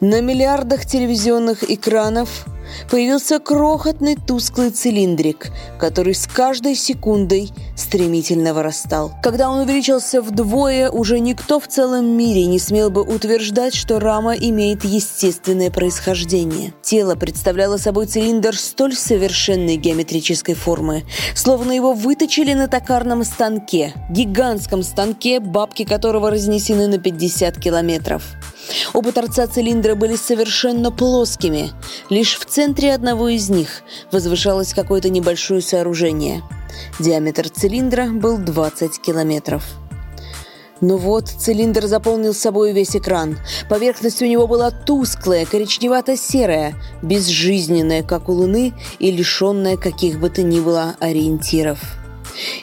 На 0.00 0.20
миллиардах 0.20 0.86
телевизионных 0.86 1.68
экранов 1.70 2.46
появился 2.90 3.38
крохотный 3.38 4.16
тусклый 4.16 4.70
цилиндрик, 4.70 5.50
который 5.78 6.14
с 6.14 6.26
каждой 6.26 6.74
секундой 6.74 7.50
стремительно 7.76 8.54
вырастал. 8.54 9.12
Когда 9.22 9.50
он 9.50 9.60
увеличился 9.60 10.22
вдвое, 10.22 10.90
уже 10.90 11.20
никто 11.20 11.60
в 11.60 11.66
целом 11.66 12.06
мире 12.06 12.46
не 12.46 12.58
смел 12.58 12.90
бы 12.90 13.02
утверждать, 13.02 13.74
что 13.74 13.98
рама 14.00 14.34
имеет 14.34 14.84
естественное 14.84 15.70
происхождение. 15.70 16.72
Тело 16.82 17.14
представляло 17.14 17.76
собой 17.76 18.06
цилиндр 18.06 18.56
столь 18.56 18.94
совершенной 18.94 19.76
геометрической 19.76 20.54
формы, 20.54 21.04
словно 21.34 21.72
его 21.72 21.92
выточили 21.92 22.52
на 22.54 22.68
токарном 22.68 23.24
станке, 23.24 23.92
гигантском 24.10 24.82
станке, 24.82 25.40
бабки 25.40 25.84
которого 25.84 26.30
разнесены 26.30 26.86
на 26.86 26.98
50 26.98 27.58
километров. 27.58 28.22
Оба 28.92 29.12
торца 29.12 29.46
цилиндра 29.46 29.94
были 29.94 30.16
совершенно 30.16 30.90
плоскими. 30.90 31.70
Лишь 32.10 32.38
в 32.38 32.44
центре 32.44 32.94
одного 32.94 33.28
из 33.28 33.50
них 33.50 33.82
возвышалось 34.12 34.74
какое-то 34.74 35.10
небольшое 35.10 35.60
сооружение. 35.60 36.42
Диаметр 36.98 37.48
цилиндра 37.48 38.06
был 38.06 38.38
20 38.38 39.00
километров. 39.00 39.64
Ну 40.80 40.96
вот, 40.96 41.28
цилиндр 41.28 41.86
заполнил 41.86 42.34
собой 42.34 42.72
весь 42.72 42.96
экран. 42.96 43.38
Поверхность 43.70 44.20
у 44.22 44.26
него 44.26 44.46
была 44.46 44.70
тусклая, 44.70 45.46
коричневато-серая, 45.46 46.74
безжизненная, 47.00 48.02
как 48.02 48.28
у 48.28 48.32
Луны, 48.32 48.74
и 48.98 49.10
лишенная 49.10 49.76
каких 49.76 50.20
бы 50.20 50.28
то 50.30 50.42
ни 50.42 50.60
было 50.60 50.96
ориентиров. 51.00 52.03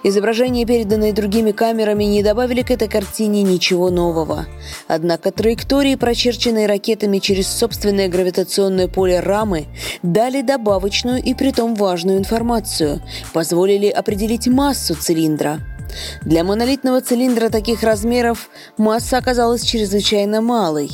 Изображения, 0.04 0.66
переданные 0.66 1.14
другими 1.14 1.52
камерами, 1.52 2.04
не 2.06 2.24
добавили 2.24 2.62
к 2.62 2.72
этой 2.72 2.88
картине 2.88 3.44
ничего 3.44 3.90
нового. 3.90 4.46
Однако 4.88 5.32
траектории, 5.32 5.96
прочерченные 5.96 6.68
ракетами 6.68 7.20
через 7.20 7.48
собственное 7.48 8.08
гравитационное 8.08 8.88
поле 8.88 9.20
рамы, 9.20 9.66
дали 10.04 10.42
добавочную 10.42 11.22
и 11.22 11.34
притом 11.34 11.76
важную 11.76 12.18
информацию, 12.18 13.02
позволили 13.34 13.88
определить 13.88 14.48
массу 14.48 14.96
цилиндра. 14.96 15.60
Для 16.22 16.44
монолитного 16.44 17.02
цилиндра 17.02 17.50
таких 17.50 17.84
размеров 17.84 18.50
масса 18.78 19.18
оказалась 19.18 19.64
чрезвычайно 19.64 20.42
малой. 20.42 20.90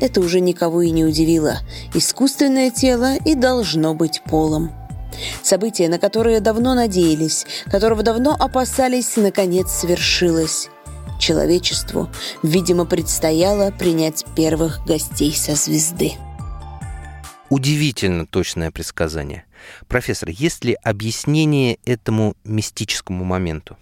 Это 0.00 0.20
уже 0.20 0.40
никого 0.40 0.82
и 0.82 0.90
не 0.90 1.04
удивило. 1.04 1.58
Искусственное 1.92 2.70
тело 2.70 3.16
и 3.24 3.34
должно 3.34 3.94
быть 3.94 4.22
полом. 4.24 4.70
Событие, 5.42 5.88
на 5.88 5.98
которое 5.98 6.40
давно 6.40 6.74
надеялись, 6.74 7.46
которого 7.66 8.02
давно 8.02 8.36
опасались, 8.38 9.16
наконец 9.16 9.70
свершилось. 9.70 10.68
Человечеству, 11.18 12.08
видимо, 12.42 12.84
предстояло 12.84 13.70
принять 13.72 14.24
первых 14.36 14.84
гостей 14.86 15.34
со 15.34 15.54
звезды. 15.54 16.12
Удивительно 17.48 18.26
точное 18.26 18.70
предсказание. 18.70 19.44
Профессор, 19.88 20.28
есть 20.28 20.64
ли 20.64 20.76
объяснение 20.82 21.78
этому 21.84 22.34
мистическому 22.44 23.24
моменту? 23.24 23.76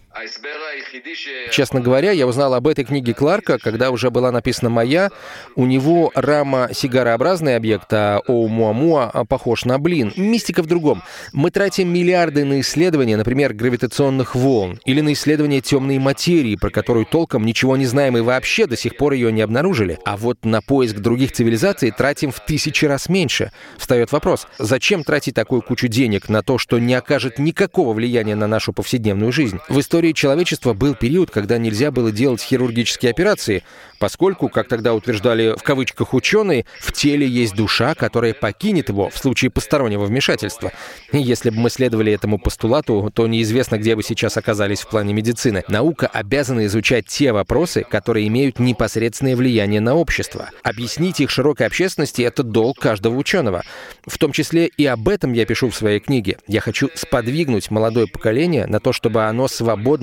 Честно 1.50 1.80
говоря, 1.80 2.10
я 2.10 2.26
узнал 2.26 2.54
об 2.54 2.66
этой 2.66 2.84
книге 2.84 3.12
Кларка, 3.12 3.58
когда 3.58 3.90
уже 3.90 4.10
была 4.10 4.32
написана 4.32 4.70
моя. 4.70 5.10
У 5.56 5.66
него 5.66 6.10
рама 6.14 6.70
сигарообразный 6.72 7.54
объект, 7.56 7.92
а 7.92 8.20
Оумуамуа 8.26 9.24
похож 9.28 9.66
на 9.66 9.78
блин. 9.78 10.14
Мистика 10.16 10.62
в 10.62 10.66
другом. 10.66 11.02
Мы 11.34 11.50
тратим 11.50 11.92
миллиарды 11.92 12.44
на 12.44 12.60
исследования, 12.60 13.18
например, 13.18 13.52
гравитационных 13.52 14.34
волн, 14.34 14.80
или 14.86 15.02
на 15.02 15.12
исследование 15.12 15.60
темной 15.60 15.98
материи, 15.98 16.56
про 16.56 16.70
которую 16.70 17.04
толком 17.04 17.44
ничего 17.44 17.76
не 17.76 17.84
знаем 17.84 18.16
и 18.16 18.22
вообще 18.22 18.66
до 18.66 18.76
сих 18.76 18.96
пор 18.96 19.12
ее 19.12 19.30
не 19.30 19.42
обнаружили. 19.42 19.98
А 20.06 20.16
вот 20.16 20.46
на 20.46 20.62
поиск 20.62 20.96
других 20.96 21.32
цивилизаций 21.32 21.90
тратим 21.90 22.30
в 22.30 22.40
тысячи 22.40 22.86
раз 22.86 23.10
меньше. 23.10 23.52
Встает 23.76 24.12
вопрос, 24.12 24.46
зачем 24.58 25.04
тратить 25.04 25.34
такую 25.34 25.60
кучу 25.60 25.88
денег 25.88 26.30
на 26.30 26.42
то, 26.42 26.56
что 26.56 26.78
не 26.78 26.94
окажет 26.94 27.38
никакого 27.38 27.92
влияния 27.92 28.34
на 28.34 28.46
нашу 28.46 28.72
повседневную 28.72 29.30
жизнь? 29.30 29.58
В 29.68 29.78
истории 29.78 30.05
человечества 30.12 30.72
был 30.72 30.94
период, 30.94 31.30
когда 31.30 31.58
нельзя 31.58 31.90
было 31.90 32.12
делать 32.12 32.40
хирургические 32.42 33.10
операции, 33.10 33.62
поскольку, 33.98 34.48
как 34.48 34.68
тогда 34.68 34.94
утверждали 34.94 35.54
в 35.56 35.62
кавычках 35.62 36.14
ученые, 36.14 36.66
в 36.80 36.92
теле 36.92 37.26
есть 37.26 37.54
душа, 37.54 37.94
которая 37.94 38.34
покинет 38.34 38.88
его 38.88 39.10
в 39.10 39.18
случае 39.18 39.50
постороннего 39.50 40.04
вмешательства. 40.04 40.72
И 41.12 41.18
если 41.18 41.50
бы 41.50 41.56
мы 41.56 41.70
следовали 41.70 42.12
этому 42.12 42.38
постулату, 42.38 43.10
то 43.14 43.26
неизвестно, 43.26 43.78
где 43.78 43.96
бы 43.96 44.02
сейчас 44.02 44.36
оказались 44.36 44.80
в 44.80 44.88
плане 44.88 45.14
медицины. 45.14 45.64
Наука 45.68 46.06
обязана 46.06 46.66
изучать 46.66 47.06
те 47.06 47.32
вопросы, 47.32 47.84
которые 47.88 48.26
имеют 48.28 48.58
непосредственное 48.58 49.36
влияние 49.36 49.80
на 49.80 49.94
общество. 49.94 50.50
Объяснить 50.62 51.20
их 51.20 51.30
широкой 51.30 51.66
общественности— 51.66 52.22
это 52.22 52.42
долг 52.42 52.78
каждого 52.78 53.16
ученого. 53.16 53.62
В 54.06 54.18
том 54.18 54.32
числе 54.32 54.66
и 54.66 54.86
об 54.86 55.08
этом 55.08 55.32
я 55.32 55.46
пишу 55.46 55.70
в 55.70 55.76
своей 55.76 56.00
книге. 56.00 56.38
Я 56.46 56.60
хочу 56.60 56.90
сподвигнуть 56.94 57.70
молодое 57.70 58.06
поколение 58.06 58.66
на 58.66 58.80
то, 58.80 58.92
чтобы 58.92 59.24
оно 59.24 59.48
свободно, 59.48 59.95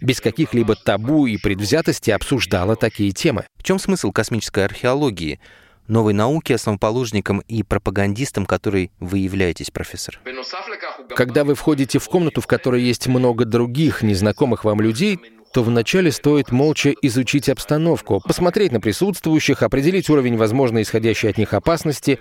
без 0.00 0.20
каких-либо 0.20 0.76
табу 0.76 1.26
и 1.26 1.36
предвзятости 1.36 2.10
обсуждало 2.10 2.76
такие 2.76 3.12
темы. 3.12 3.44
В 3.56 3.62
чем 3.62 3.78
смысл 3.78 4.12
космической 4.12 4.64
археологии? 4.64 5.40
новой 5.88 6.12
науки, 6.12 6.52
основоположником 6.52 7.40
и 7.48 7.62
пропагандистом, 7.62 8.46
которой 8.46 8.92
вы 8.98 9.18
являетесь, 9.18 9.70
профессор? 9.70 10.20
Когда 11.14 11.44
вы 11.44 11.54
входите 11.54 11.98
в 11.98 12.08
комнату, 12.08 12.40
в 12.40 12.46
которой 12.46 12.82
есть 12.82 13.08
много 13.08 13.44
других 13.44 14.02
незнакомых 14.02 14.64
вам 14.64 14.80
людей, 14.80 15.18
то 15.52 15.62
вначале 15.62 16.10
стоит 16.10 16.50
молча 16.50 16.94
изучить 17.02 17.48
обстановку, 17.50 18.22
посмотреть 18.24 18.72
на 18.72 18.80
присутствующих, 18.80 19.62
определить 19.62 20.08
уровень 20.08 20.36
возможной 20.36 20.82
исходящей 20.82 21.28
от 21.28 21.36
них 21.36 21.52
опасности, 21.52 22.18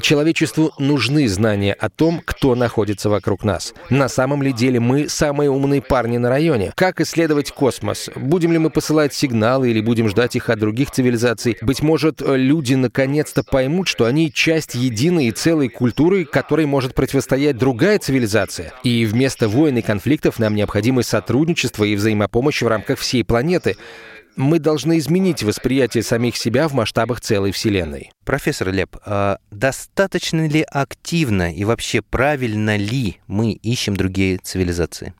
Человечеству 0.00 0.72
нужны 0.78 1.28
знания 1.28 1.72
о 1.72 1.88
том, 1.88 2.22
кто 2.24 2.54
находится 2.54 3.08
вокруг 3.08 3.44
нас. 3.44 3.72
На 3.88 4.08
самом 4.08 4.42
ли 4.42 4.52
деле 4.52 4.80
мы 4.80 5.08
самые 5.08 5.50
умные 5.50 5.80
парни 5.80 6.18
на 6.18 6.28
районе? 6.28 6.72
Как 6.74 7.00
исследовать 7.00 7.52
космос? 7.52 8.10
Будем 8.16 8.52
ли 8.52 8.58
мы 8.58 8.70
посылать 8.70 9.14
сигналы 9.14 9.70
или 9.70 9.80
будем 9.80 10.08
ждать 10.08 10.36
их 10.36 10.50
от 10.50 10.58
других 10.58 10.90
цивилизаций? 10.90 11.56
Быть 11.62 11.82
может, 11.82 12.20
люди 12.20 12.74
наконец-то 12.74 13.42
поймут, 13.42 13.88
что 13.88 14.06
они 14.06 14.32
часть 14.32 14.74
единой 14.74 15.26
и 15.26 15.32
целой 15.32 15.68
культуры, 15.68 16.24
которой 16.24 16.66
может 16.66 16.94
противостоять 16.94 17.56
другая 17.56 17.98
цивилизация. 17.98 18.72
И 18.82 19.04
вместо 19.06 19.48
войн 19.48 19.78
и 19.78 19.82
конфликтов 19.82 20.38
нам 20.38 20.54
необходимо 20.54 21.02
сотрудничество 21.02 21.84
и 21.84 21.96
взаимопомощь 21.96 22.62
в 22.62 22.66
рамках 22.66 22.98
всей 22.98 23.24
планеты 23.24 23.76
мы 24.36 24.58
должны 24.58 24.98
изменить 24.98 25.42
восприятие 25.42 26.02
самих 26.02 26.36
себя 26.36 26.68
в 26.68 26.72
масштабах 26.72 27.20
целой 27.20 27.52
Вселенной. 27.52 28.12
Профессор 28.30 28.70
Леп, 28.70 28.96
а 29.04 29.38
достаточно 29.50 30.46
ли 30.46 30.62
активно 30.62 31.52
и 31.52 31.64
вообще 31.64 32.00
правильно 32.00 32.76
ли 32.76 33.16
мы 33.26 33.50
ищем 33.50 33.96
другие 33.96 34.38
цивилизации? 34.38 35.14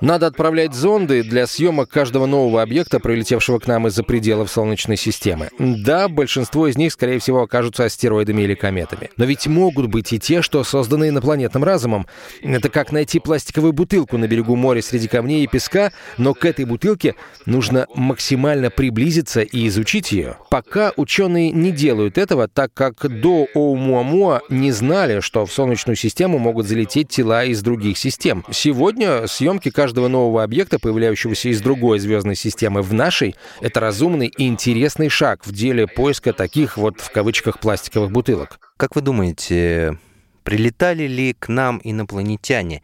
Надо 0.00 0.26
отправлять 0.26 0.74
зонды 0.74 1.22
для 1.22 1.46
съемок 1.46 1.88
каждого 1.88 2.26
нового 2.26 2.60
объекта, 2.60 2.98
прилетевшего 2.98 3.60
к 3.60 3.68
нам 3.68 3.86
из-за 3.86 4.02
пределов 4.02 4.50
Солнечной 4.50 4.96
системы. 4.96 5.48
Да, 5.58 6.08
большинство 6.08 6.66
из 6.66 6.76
них, 6.76 6.92
скорее 6.92 7.20
всего, 7.20 7.42
окажутся 7.42 7.84
астероидами 7.84 8.42
или 8.42 8.54
кометами. 8.54 9.10
Но 9.16 9.24
ведь 9.26 9.46
могут 9.46 9.86
быть 9.86 10.12
и 10.12 10.18
те, 10.18 10.42
что 10.42 10.64
созданы 10.64 11.10
инопланетным 11.10 11.62
разумом. 11.62 12.08
Это 12.42 12.68
как 12.68 12.90
найти 12.90 13.20
пластиковую 13.20 13.72
бутылку 13.72 14.18
на 14.18 14.26
берегу 14.26 14.56
моря 14.56 14.82
среди 14.82 15.06
камней 15.06 15.44
и 15.44 15.46
песка, 15.46 15.92
но 16.18 16.34
к 16.34 16.44
этой 16.44 16.64
бутылке 16.64 17.14
нужно 17.46 17.86
максимально 17.94 18.70
приблизиться 18.70 19.42
и 19.42 19.68
изучить 19.68 20.10
ее. 20.10 20.36
Пока 20.50 20.92
ученые 20.96 21.31
не 21.38 21.70
делают 21.70 22.18
этого, 22.18 22.48
так 22.48 22.72
как 22.74 23.08
до 23.20 23.46
Оумуамуа 23.54 24.40
не 24.48 24.72
знали, 24.72 25.20
что 25.20 25.46
в 25.46 25.52
Солнечную 25.52 25.96
систему 25.96 26.38
могут 26.38 26.66
залететь 26.66 27.08
тела 27.08 27.44
из 27.44 27.62
других 27.62 27.98
систем. 27.98 28.44
Сегодня 28.50 29.26
съемки 29.26 29.70
каждого 29.70 30.08
нового 30.08 30.42
объекта, 30.42 30.78
появляющегося 30.78 31.48
из 31.48 31.60
другой 31.60 31.98
звездной 31.98 32.36
системы 32.36 32.82
в 32.82 32.92
нашей, 32.92 33.34
это 33.60 33.80
разумный 33.80 34.28
и 34.28 34.46
интересный 34.46 35.08
шаг 35.08 35.46
в 35.46 35.52
деле 35.52 35.86
поиска 35.86 36.32
таких 36.32 36.76
вот 36.76 37.00
в 37.00 37.10
кавычках 37.10 37.60
пластиковых 37.60 38.10
бутылок. 38.10 38.58
Как 38.76 38.96
вы 38.96 39.02
думаете, 39.02 39.98
прилетали 40.42 41.04
ли 41.04 41.34
к 41.34 41.48
нам 41.48 41.80
инопланетяне? 41.82 42.82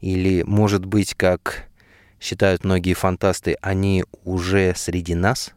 Или, 0.00 0.42
может 0.42 0.84
быть, 0.84 1.14
как 1.14 1.68
считают 2.20 2.64
многие 2.64 2.94
фантасты, 2.94 3.56
они 3.60 4.04
уже 4.24 4.74
среди 4.76 5.14
нас? 5.14 5.52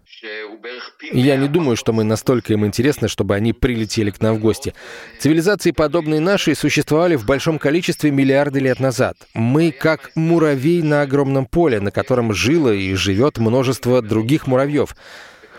Я 1.12 1.38
не 1.38 1.48
думаю, 1.48 1.78
что 1.78 1.94
мы 1.94 2.04
настолько 2.04 2.54
им 2.54 2.66
интересны, 2.66 3.08
чтобы 3.08 3.36
они 3.36 3.54
прилетели 3.54 4.12
к 4.12 4.22
нам 4.22 4.36
в 4.36 4.40
гости. 4.40 4.74
Цивилизации, 5.20 5.72
подобные 5.72 6.20
нашей, 6.20 6.56
существовали 6.56 7.16
в 7.16 7.26
большом 7.26 7.60
количестве 7.60 8.12
миллиарды 8.12 8.60
лет 8.60 8.80
назад. 8.80 9.18
Мы 9.34 9.72
как 9.72 10.12
муравей 10.16 10.82
на 10.82 11.02
огромном 11.02 11.46
поле, 11.46 11.80
на 11.80 11.92
котором 11.92 12.34
жило 12.34 12.74
и 12.74 12.94
живет 12.96 13.38
множество 13.38 14.02
других 14.02 14.48
муравьев. 14.48 14.96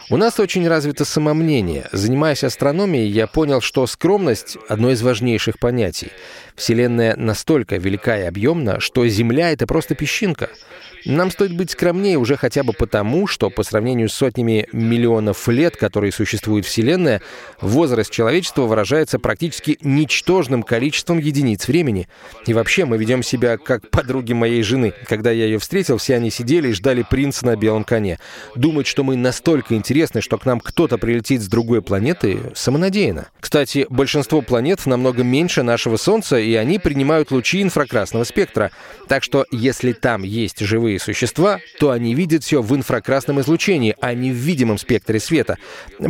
У 0.08 0.16
нас 0.16 0.38
очень 0.38 0.68
развито 0.68 1.04
самомнение. 1.04 1.88
Занимаясь 1.90 2.44
астрономией, 2.44 3.08
я 3.08 3.26
понял, 3.26 3.60
что 3.60 3.84
скромность— 3.88 4.56
одно 4.68 4.92
из 4.92 5.02
важнейших 5.02 5.58
понятий. 5.58 6.12
Вселенная 6.54 7.16
настолько 7.16 7.76
велика 7.76 8.16
и 8.16 8.22
объемна, 8.22 8.78
что 8.78 9.04
Земля— 9.08 9.50
это 9.52 9.66
просто 9.66 9.96
песчинка. 9.96 10.48
Нам 11.06 11.30
стоит 11.30 11.54
быть 11.54 11.70
скромнее 11.70 12.18
уже 12.18 12.36
хотя 12.36 12.64
бы 12.64 12.72
потому, 12.72 13.28
что 13.28 13.48
по 13.48 13.62
сравнению 13.62 14.08
с 14.08 14.14
сотнями 14.14 14.66
миллионов 14.72 15.46
лет, 15.46 15.76
которые 15.76 16.10
существует 16.10 16.66
Вселенная, 16.66 17.22
возраст 17.60 18.10
человечества 18.10 18.62
выражается 18.62 19.20
практически 19.20 19.78
ничтожным 19.82 20.64
количеством 20.64 21.18
единиц 21.18 21.68
времени. 21.68 22.08
И 22.46 22.54
вообще 22.54 22.86
мы 22.86 22.98
ведем 22.98 23.22
себя 23.22 23.56
как 23.56 23.88
подруги 23.90 24.32
моей 24.32 24.64
жены. 24.64 24.94
Когда 25.06 25.30
я 25.30 25.44
ее 25.44 25.60
встретил, 25.60 25.98
все 25.98 26.16
они 26.16 26.28
сидели 26.30 26.70
и 26.70 26.72
ждали 26.72 27.06
принца 27.08 27.46
на 27.46 27.54
белом 27.54 27.84
коне. 27.84 28.18
Думать, 28.56 28.88
что 28.88 29.04
мы 29.04 29.14
настолько 29.14 29.76
интересны, 29.76 30.20
что 30.20 30.38
к 30.38 30.44
нам 30.44 30.58
кто-то 30.58 30.98
прилетит 30.98 31.40
с 31.40 31.46
другой 31.46 31.82
планеты, 31.82 32.50
самонадеянно. 32.56 33.28
Кстати, 33.38 33.86
большинство 33.90 34.42
планет 34.42 34.84
намного 34.86 35.22
меньше 35.22 35.62
нашего 35.62 35.98
Солнца, 35.98 36.36
и 36.36 36.52
они 36.54 36.80
принимают 36.80 37.30
лучи 37.30 37.62
инфракрасного 37.62 38.24
спектра. 38.24 38.72
Так 39.06 39.22
что, 39.22 39.46
если 39.52 39.92
там 39.92 40.24
есть 40.24 40.58
живые 40.58 40.95
живые 40.96 41.00
существа, 41.00 41.60
то 41.78 41.90
они 41.90 42.14
видят 42.14 42.42
все 42.42 42.62
в 42.62 42.74
инфракрасном 42.74 43.40
излучении, 43.40 43.94
а 44.00 44.14
не 44.14 44.30
в 44.30 44.34
видимом 44.34 44.78
спектре 44.78 45.20
света. 45.20 45.56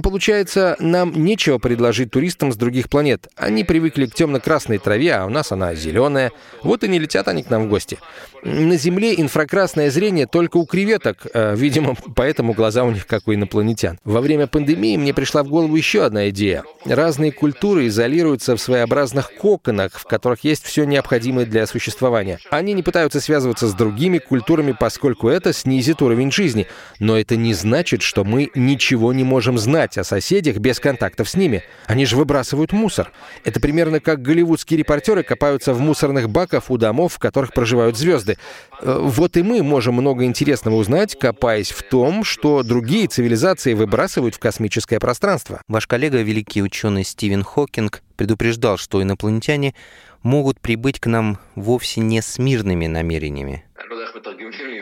Получается, 0.03 0.77
нам 0.79 1.13
нечего 1.25 1.59
предложить 1.59 2.11
туристам 2.11 2.53
с 2.53 2.57
других 2.57 2.89
планет. 2.89 3.29
Они 3.37 3.65
привыкли 3.65 4.07
к 4.07 4.15
темно-красной 4.15 4.79
траве, 4.79 5.15
а 5.15 5.27
у 5.27 5.29
нас 5.29 5.53
она 5.53 5.75
зеленая. 5.75 6.33
Вот 6.63 6.85
и 6.85 6.89
не 6.89 6.99
летят 6.99 7.29
они 7.29 7.43
к 7.43 7.51
нам 7.51 7.67
в 7.67 7.69
гости. 7.69 7.99
На 8.47 8.77
Земле 8.77 9.15
инфракрасное 9.21 9.91
зрение 9.91 10.27
только 10.27 10.59
у 10.59 10.67
креветок. 10.67 11.27
Э, 11.35 11.57
видимо, 11.57 11.97
поэтому 12.15 12.53
глаза 12.53 12.85
у 12.85 12.91
них 12.93 13.07
как 13.07 13.27
у 13.27 13.35
инопланетян. 13.35 13.99
Во 14.05 14.21
время 14.21 14.47
пандемии 14.47 14.97
мне 14.97 15.13
пришла 15.13 15.43
в 15.43 15.49
голову 15.49 15.75
еще 15.75 16.05
одна 16.05 16.29
идея. 16.29 16.63
Разные 16.85 17.33
культуры 17.33 17.89
изолируются 17.89 18.55
в 18.57 18.61
своеобразных 18.61 19.33
коконах, 19.35 19.99
в 19.99 20.05
которых 20.05 20.45
есть 20.45 20.65
все 20.65 20.85
необходимое 20.85 21.45
для 21.45 21.67
существования. 21.67 22.39
Они 22.51 22.73
не 22.73 22.85
пытаются 22.85 23.21
связываться 23.21 23.67
с 23.67 23.75
другими 23.75 24.19
культурами, 24.19 24.76
поскольку 24.77 25.29
это 25.29 25.53
снизит 25.53 26.03
уровень 26.03 26.31
жизни. 26.31 26.67
Но 26.99 27.19
это 27.19 27.37
не 27.37 27.55
значит, 27.55 28.03
что 28.03 28.25
мы 28.25 28.51
ничего 28.55 29.13
не 29.13 29.25
можем 29.25 29.59
знать 29.59 29.99
о 29.99 30.05
соседях 30.05 30.59
без 30.59 30.81
контактов 30.81 31.29
с 31.29 31.35
ними. 31.35 31.63
Они 31.87 32.07
же 32.07 32.17
выбрасывают 32.17 32.73
мусор. 32.73 33.13
Это 33.45 33.61
примерно 33.61 34.01
как 34.01 34.23
голливудские 34.23 34.79
репортеры 34.79 35.23
копаются 35.23 35.75
в 35.75 35.81
мусорных 35.81 36.31
баках 36.31 36.71
у 36.71 36.79
домов, 36.79 37.15
в 37.15 37.19
которых 37.19 37.53
проживают 37.53 37.97
звезды. 37.97 38.39
Э, 38.81 38.99
вот 39.01 39.37
и 39.37 39.43
мы 39.43 39.63
можем 39.63 39.95
много 39.95 40.25
интересного 40.25 40.77
узнать, 40.77 41.19
копаясь 41.19 41.71
в 41.71 41.83
том, 41.83 42.25
что 42.25 42.63
другие 42.63 43.07
цивилизации 43.07 43.75
выбрасывают 43.75 44.35
в 44.35 44.39
космическое 44.39 44.99
пространство. 44.99 45.63
Ваш 45.69 45.87
коллега, 45.87 46.23
великий 46.23 46.63
ученый 46.63 47.05
Стивен 47.05 47.43
Хокинг, 47.43 48.03
предупреждал, 48.17 48.77
что 48.77 49.03
инопланетяне 49.03 49.75
могут 50.23 50.61
прибыть 50.61 51.01
к 51.01 51.07
нам 51.07 51.39
вовсе 51.55 52.01
не 52.01 52.21
с 52.21 52.39
мирными 52.39 52.87
намерениями. 52.87 53.65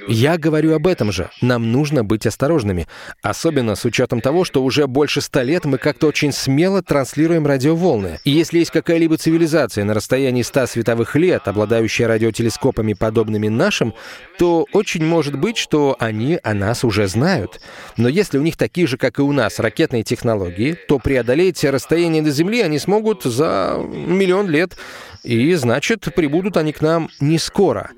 Я 0.08 0.36
говорю 0.36 0.74
об 0.74 0.86
этом 0.86 1.12
же. 1.12 1.30
Нам 1.40 1.72
нужно 1.72 2.04
быть 2.04 2.26
осторожными. 2.26 2.86
Особенно 3.22 3.74
с 3.74 3.84
учетом 3.84 4.20
того, 4.20 4.44
что 4.44 4.62
уже 4.62 4.86
больше 4.86 5.20
ста 5.20 5.42
лет 5.42 5.64
мы 5.64 5.78
как-то 5.78 6.06
очень 6.06 6.32
смело 6.32 6.82
транслируем 6.82 7.46
радиоволны. 7.46 8.20
И 8.24 8.30
если 8.30 8.58
есть 8.58 8.70
какая-либо 8.70 9.16
цивилизация 9.16 9.84
на 9.84 9.94
расстоянии 9.94 10.42
ста 10.42 10.66
световых 10.66 11.16
лет, 11.16 11.48
обладающая 11.48 12.06
радиотелескопами, 12.06 12.92
подобными 12.92 13.48
нашим, 13.48 13.94
то 14.38 14.66
очень 14.72 15.04
может 15.04 15.38
быть, 15.38 15.56
что 15.56 15.96
они 15.98 16.38
о 16.42 16.54
нас 16.54 16.84
уже 16.84 17.06
знают. 17.08 17.60
Но 17.96 18.08
если 18.08 18.38
у 18.38 18.42
них 18.42 18.56
такие 18.56 18.86
же, 18.86 18.96
как 18.96 19.18
и 19.18 19.22
у 19.22 19.32
нас, 19.32 19.58
ракетные 19.58 20.02
технологии, 20.02 20.76
то 20.88 20.98
преодолеть 20.98 21.64
расстояние 21.64 22.22
до 22.22 22.30
Земли 22.30 22.60
они 22.60 22.78
смогут 22.78 23.22
за 23.22 23.76
миллион 23.78 24.48
лет. 24.48 24.76
И 25.22 25.54
значит, 25.54 26.08
прибудут 26.14 26.58
они 26.58 26.72
к 26.72 26.82
нам 26.82 27.08
не 27.18 27.38
скоро. 27.38 27.90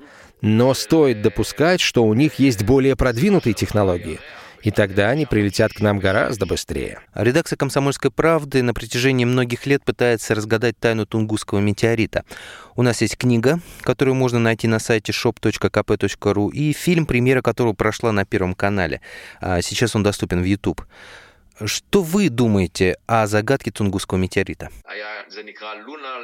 Но 0.49 0.73
стоит 0.73 1.21
допускать, 1.21 1.81
что 1.81 2.05
у 2.05 2.13
них 2.13 2.35
есть 2.35 2.63
более 2.63 2.95
продвинутые 2.95 3.53
технологии. 3.53 4.17
И 4.63 4.71
тогда 4.71 5.09
они 5.09 5.25
прилетят 5.25 5.73
к 5.73 5.81
нам 5.81 5.99
гораздо 5.99 6.45
быстрее. 6.45 7.01
Редакция 7.13 7.57
«Комсомольской 7.57 8.11
правды» 8.11 8.63
на 8.63 8.73
протяжении 8.73 9.25
многих 9.25 9.65
лет 9.65 9.83
пытается 9.83 10.35
разгадать 10.35 10.79
тайну 10.79 11.05
Тунгусского 11.05 11.59
метеорита. 11.59 12.23
У 12.77 12.81
нас 12.81 13.01
есть 13.01 13.17
книга, 13.17 13.59
которую 13.81 14.15
можно 14.15 14.39
найти 14.39 14.69
на 14.69 14.79
сайте 14.79 15.11
shop.kp.ru, 15.11 16.51
и 16.51 16.71
фильм, 16.71 17.05
премьера 17.05 17.41
которого 17.41 17.73
прошла 17.73 18.13
на 18.13 18.23
Первом 18.23 18.55
канале. 18.55 19.01
А 19.41 19.61
сейчас 19.61 19.97
он 19.97 20.03
доступен 20.03 20.41
в 20.41 20.45
YouTube. 20.45 20.81
Что 21.65 22.03
вы 22.03 22.29
думаете 22.29 22.97
о 23.07 23.25
загадке 23.25 23.71
Тунгусского 23.71 24.19
метеорита? 24.19 24.69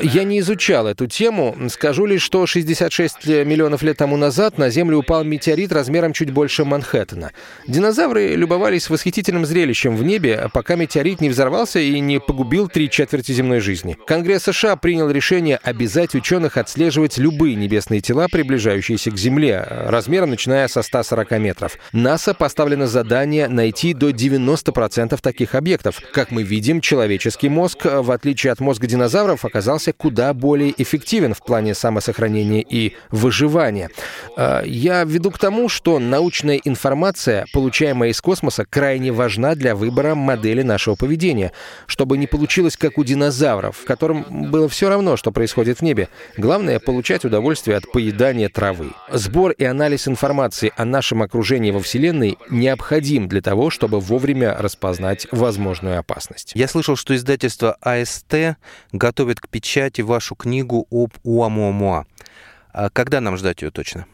Я 0.02 0.24
не 0.24 0.39
изучал 0.39 0.88
эту 0.88 1.08
тему. 1.08 1.56
Скажу 1.69 2.06
лишь, 2.06 2.22
что 2.22 2.46
66 2.46 3.28
миллионов 3.28 3.82
лет 3.82 3.98
тому 3.98 4.15
назад 4.15 4.58
на 4.58 4.69
Землю 4.69 5.00
упал 5.00 5.24
метеорит 5.24 5.72
размером 5.72 6.13
чуть 6.13 6.32
больше 6.32 6.65
Манхэттена. 6.65 7.32
Динозавры 7.67 8.36
любовались 8.36 8.89
восхитительным 8.89 9.46
зрелищем 9.46 9.96
в 9.96 10.04
небе, 10.04 10.50
пока 10.54 10.76
метеорит 10.76 11.19
не 11.19 11.30
взорвался 11.30 11.80
и 11.80 12.00
не 12.00 12.19
погубил 12.19 12.67
три 12.67 12.89
четверти 12.89 13.32
земной 13.32 13.60
жизни. 13.60 13.98
Конгресс 14.06 14.43
США 14.43 14.76
принял 14.76 15.10
решение 15.10 15.58
обязать 15.58 16.13
ученых 16.13 16.58
отслеживать 16.58 17.17
любые 17.17 17.56
небесные 17.56 18.02
тела, 18.02 18.28
приближающиеся 18.32 19.10
к 19.10 19.17
Земле, 19.17 19.65
размером 19.67 20.30
начиная 20.30 20.67
со 20.67 20.82
140 20.84 21.32
метров. 21.39 21.78
НАСА 21.91 22.34
поставлено 22.34 22.88
задание 22.88 23.48
найти 23.48 23.93
до 23.93 24.10
90% 24.10 25.23
таких 25.24 25.56
объектов. 25.56 26.00
Как 26.14 26.30
мы 26.30 26.44
видим, 26.44 26.82
человеческий 26.82 27.50
мозг, 27.50 27.86
в 27.86 28.12
отличие 28.12 28.54
от 28.54 28.60
мозга 28.60 28.86
динозавров, 28.86 29.46
оказался 29.46 29.94
куда 29.94 30.34
более 30.36 30.74
эффективен 30.78 31.34
в 31.34 31.42
плане 31.42 31.74
самосохранения 31.74 32.62
и 32.62 32.94
выживания. 33.10 33.90
А, 34.38 34.62
я 34.64 35.04
веду 35.04 35.32
к 35.32 35.40
тому, 35.40 35.70
что 35.70 35.98
научная 35.98 36.58
информация, 36.58 37.46
получаемая 37.54 38.12
из 38.12 38.22
космоса, 38.22 38.66
крайне 38.70 39.12
важна 39.12 39.56
для 39.56 39.76
выбора 39.76 40.14
модели 40.14 40.62
нашего 40.62 40.96
поведения, 40.96 41.52
чтобы 41.88 42.18
не 42.18 42.28
получилось 42.28 42.78
как 42.78 42.98
у 42.98 43.04
динозавров, 43.04 43.84
которым 43.86 44.52
было 44.52 44.68
все 44.68 44.90
равно, 44.90 45.18
что 45.18 45.32
происходит 45.32 45.80
в 45.80 45.82
небе. 45.82 46.10
Главное— 46.38 46.80
получать 46.86 47.26
удовольствие 47.26 47.78
от 47.78 47.92
поедания 47.92 48.50
травы. 48.50 48.92
Сбор 49.12 49.52
и 49.52 49.64
анализ 49.64 50.08
информации 50.08 50.74
о 50.76 50.86
нашем 50.86 51.24
окружении 51.24 51.72
во 51.72 51.80
Вселенной 51.80 52.38
необходим 52.50 53.30
для 53.30 53.41
того, 53.41 53.70
чтобы 53.70 54.00
вовремя 54.00 54.56
распознать 54.60 55.12
возможную 55.32 55.99
опасность. 55.99 56.51
Я 56.55 56.68
слышал, 56.68 56.95
что 56.95 57.16
издательство 57.16 57.78
АСТ 57.82 58.57
готовит 58.91 59.39
к 59.39 59.47
печати 59.47 60.01
вашу 60.01 60.36
книгу 60.36 60.88
об 60.91 61.14
Уамуамуа. 61.24 62.05
А 62.72 62.89
когда 62.89 63.22
нам 63.22 63.38
ждать 63.38 63.61
ее 63.61 63.72
точно? 63.72 64.05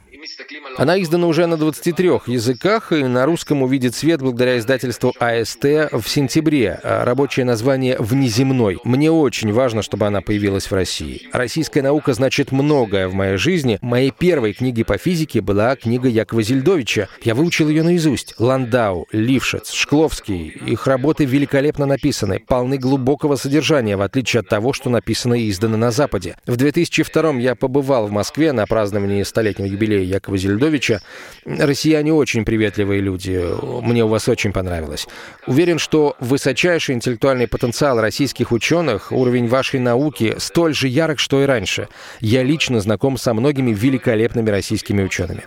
Она 0.78 1.02
издана 1.02 1.28
уже 1.28 1.46
на 1.46 1.58
23 1.58 2.08
языках 2.28 2.92
и 2.92 3.04
на 3.04 3.26
русском 3.26 3.64
увидит 3.64 3.96
свет 3.96 4.22
благодаря 4.22 4.58
издательству 4.58 5.14
АСТ 5.20 5.64
в 5.92 6.04
сентябре. 6.08 6.80
А 6.84 7.06
Рабочее 7.06 7.46
название 7.46 7.96
«Внеземной». 8.00 8.80
Мне 8.84 9.12
очень 9.12 9.52
важно, 9.54 9.82
чтобы 9.82 10.08
она 10.08 10.22
появилась 10.22 10.70
в 10.70 10.74
России. 10.74 11.28
Российская 11.32 11.82
наука 11.82 12.14
значит 12.14 12.52
многое 12.52 13.08
в 13.08 13.14
моей 13.14 13.38
жизни. 13.38 13.80
Моей 13.82 14.12
первой 14.12 14.54
книгой 14.54 14.86
по 14.86 14.98
физике 14.98 15.42
была 15.42 15.76
книга 15.76 16.08
Якова 16.08 16.42
Зельдовича. 16.42 17.08
Я 17.22 17.36
выучил 17.36 17.70
ее 17.70 17.84
наизусть. 17.84 18.36
Ландау, 18.38 19.08
Лившиц, 19.12 19.72
Шкловский. 19.72 20.48
Их 20.48 20.88
работы 20.88 21.26
великолепно 21.26 21.86
написаны, 21.86 22.44
полны 22.46 22.78
глубокого 22.78 23.36
содержания, 23.36 23.96
в 23.96 24.02
отличие 24.02 24.42
от 24.42 24.50
того, 24.50 24.74
что 24.74 24.90
написано 24.90 25.36
и 25.36 25.50
издано 25.50 25.78
на 25.78 25.92
Западе. 25.92 26.38
В 26.46 26.56
2002 26.56 27.34
я 27.36 27.56
побывал 27.56 28.08
в 28.08 28.12
Москве 28.12 28.52
на 28.52 28.66
праздновании 28.66 29.24
столетнего 29.24 29.68
юбилея 29.68 30.09
Якова 30.10 30.38
Зельдовича. 30.38 31.02
Россияне 31.46 32.14
очень 32.14 32.46
приветливые 32.46 33.02
люди. 33.02 33.42
Мне 33.82 34.04
у 34.04 34.08
вас 34.08 34.28
очень 34.28 34.52
понравилось. 34.52 35.08
Уверен, 35.48 35.80
что 35.80 36.16
высочайший 36.20 36.96
интеллектуальный 36.96 37.48
потенциал 37.48 38.02
российских 38.02 38.52
ученых, 38.52 39.12
уровень 39.12 39.48
вашей 39.48 39.80
науки 39.80 40.36
столь 40.38 40.74
же 40.74 40.88
ярок, 40.88 41.20
что 41.20 41.42
и 41.42 41.46
раньше. 41.46 41.88
Я 42.20 42.44
лично 42.44 42.80
знаком 42.80 43.18
со 43.18 43.34
многими 43.34 43.72
великолепными 43.72 44.50
российскими 44.50 45.04
учеными. 45.04 45.44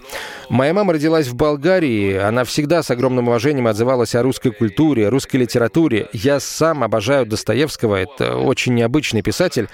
Моя 0.48 0.72
мама 0.72 0.92
родилась 0.92 1.26
в 1.26 1.34
Болгарии. 1.34 2.16
Она 2.16 2.44
всегда 2.44 2.82
с 2.82 2.90
огромным 2.90 3.28
уважением 3.28 3.66
отзывалась 3.66 4.14
о 4.14 4.22
русской 4.22 4.52
культуре, 4.52 5.08
русской 5.08 5.36
литературе. 5.36 6.08
Я 6.12 6.40
сам 6.40 6.84
обожаю 6.84 7.26
Достоевского. 7.26 7.96
Это 7.96 8.36
очень 8.36 8.74
необычный 8.74 9.22
писатель 9.22 9.68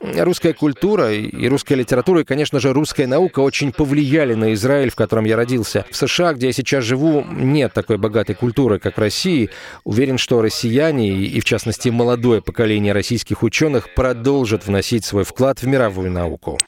русская 0.00 0.52
культура 0.52 1.12
и 1.12 1.48
русская 1.48 1.74
литература, 1.74 2.20
и, 2.20 2.24
конечно 2.24 2.60
же, 2.60 2.72
русская 2.72 3.06
наука 3.06 3.40
очень 3.40 3.72
повлияли 3.72 4.34
на 4.34 4.52
Израиль, 4.54 4.90
в 4.90 4.96
котором 4.96 5.24
я 5.24 5.36
родился. 5.36 5.84
В 5.90 5.96
США, 5.96 6.34
где 6.34 6.46
я 6.48 6.52
сейчас 6.52 6.84
живу, 6.84 7.24
нет 7.30 7.72
такой 7.72 7.98
богатой 7.98 8.34
культуры, 8.34 8.78
как 8.78 8.96
в 8.96 9.00
России. 9.00 9.50
Уверен, 9.84 10.18
что 10.18 10.42
россияне, 10.42 11.10
и 11.10 11.40
в 11.40 11.44
частности 11.44 11.88
молодое 11.88 12.42
поколение 12.42 12.92
российских 12.92 13.42
ученых, 13.42 13.94
продолжат 13.94 14.66
вносить 14.66 15.04
свой 15.04 15.24
вклад 15.24 15.60
в 15.60 15.66
мировую 15.66 16.10
науку. 16.10 16.58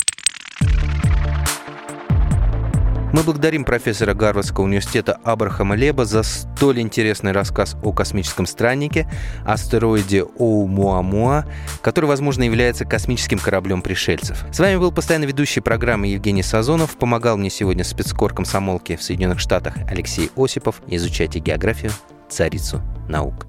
Мы 3.12 3.24
благодарим 3.24 3.64
профессора 3.64 4.14
Гарвардского 4.14 4.64
университета 4.64 5.18
Абрахама 5.24 5.74
Леба 5.74 6.04
за 6.04 6.22
столь 6.22 6.80
интересный 6.80 7.32
рассказ 7.32 7.76
о 7.82 7.92
космическом 7.92 8.46
страннике, 8.46 9.10
астероиде 9.44 10.22
Оумуамуа, 10.38 11.44
который, 11.82 12.06
возможно, 12.06 12.44
является 12.44 12.84
космическим 12.84 13.38
кораблем 13.38 13.82
пришельцев. 13.82 14.44
С 14.52 14.60
вами 14.60 14.76
был 14.76 14.92
постоянно 14.92 15.24
ведущий 15.24 15.60
программы 15.60 16.06
Евгений 16.06 16.44
Сазонов. 16.44 16.96
Помогал 16.96 17.36
мне 17.36 17.50
сегодня 17.50 17.82
спецкор 17.82 18.32
комсомолки 18.32 18.94
в 18.94 19.02
Соединенных 19.02 19.40
Штатах 19.40 19.74
Алексей 19.88 20.30
Осипов. 20.36 20.80
Изучайте 20.86 21.40
географию, 21.40 21.90
царицу 22.28 22.80
наук. 23.08 23.48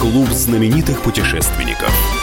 Клуб 0.00 0.28
знаменитых 0.28 1.02
путешественников. 1.02 2.21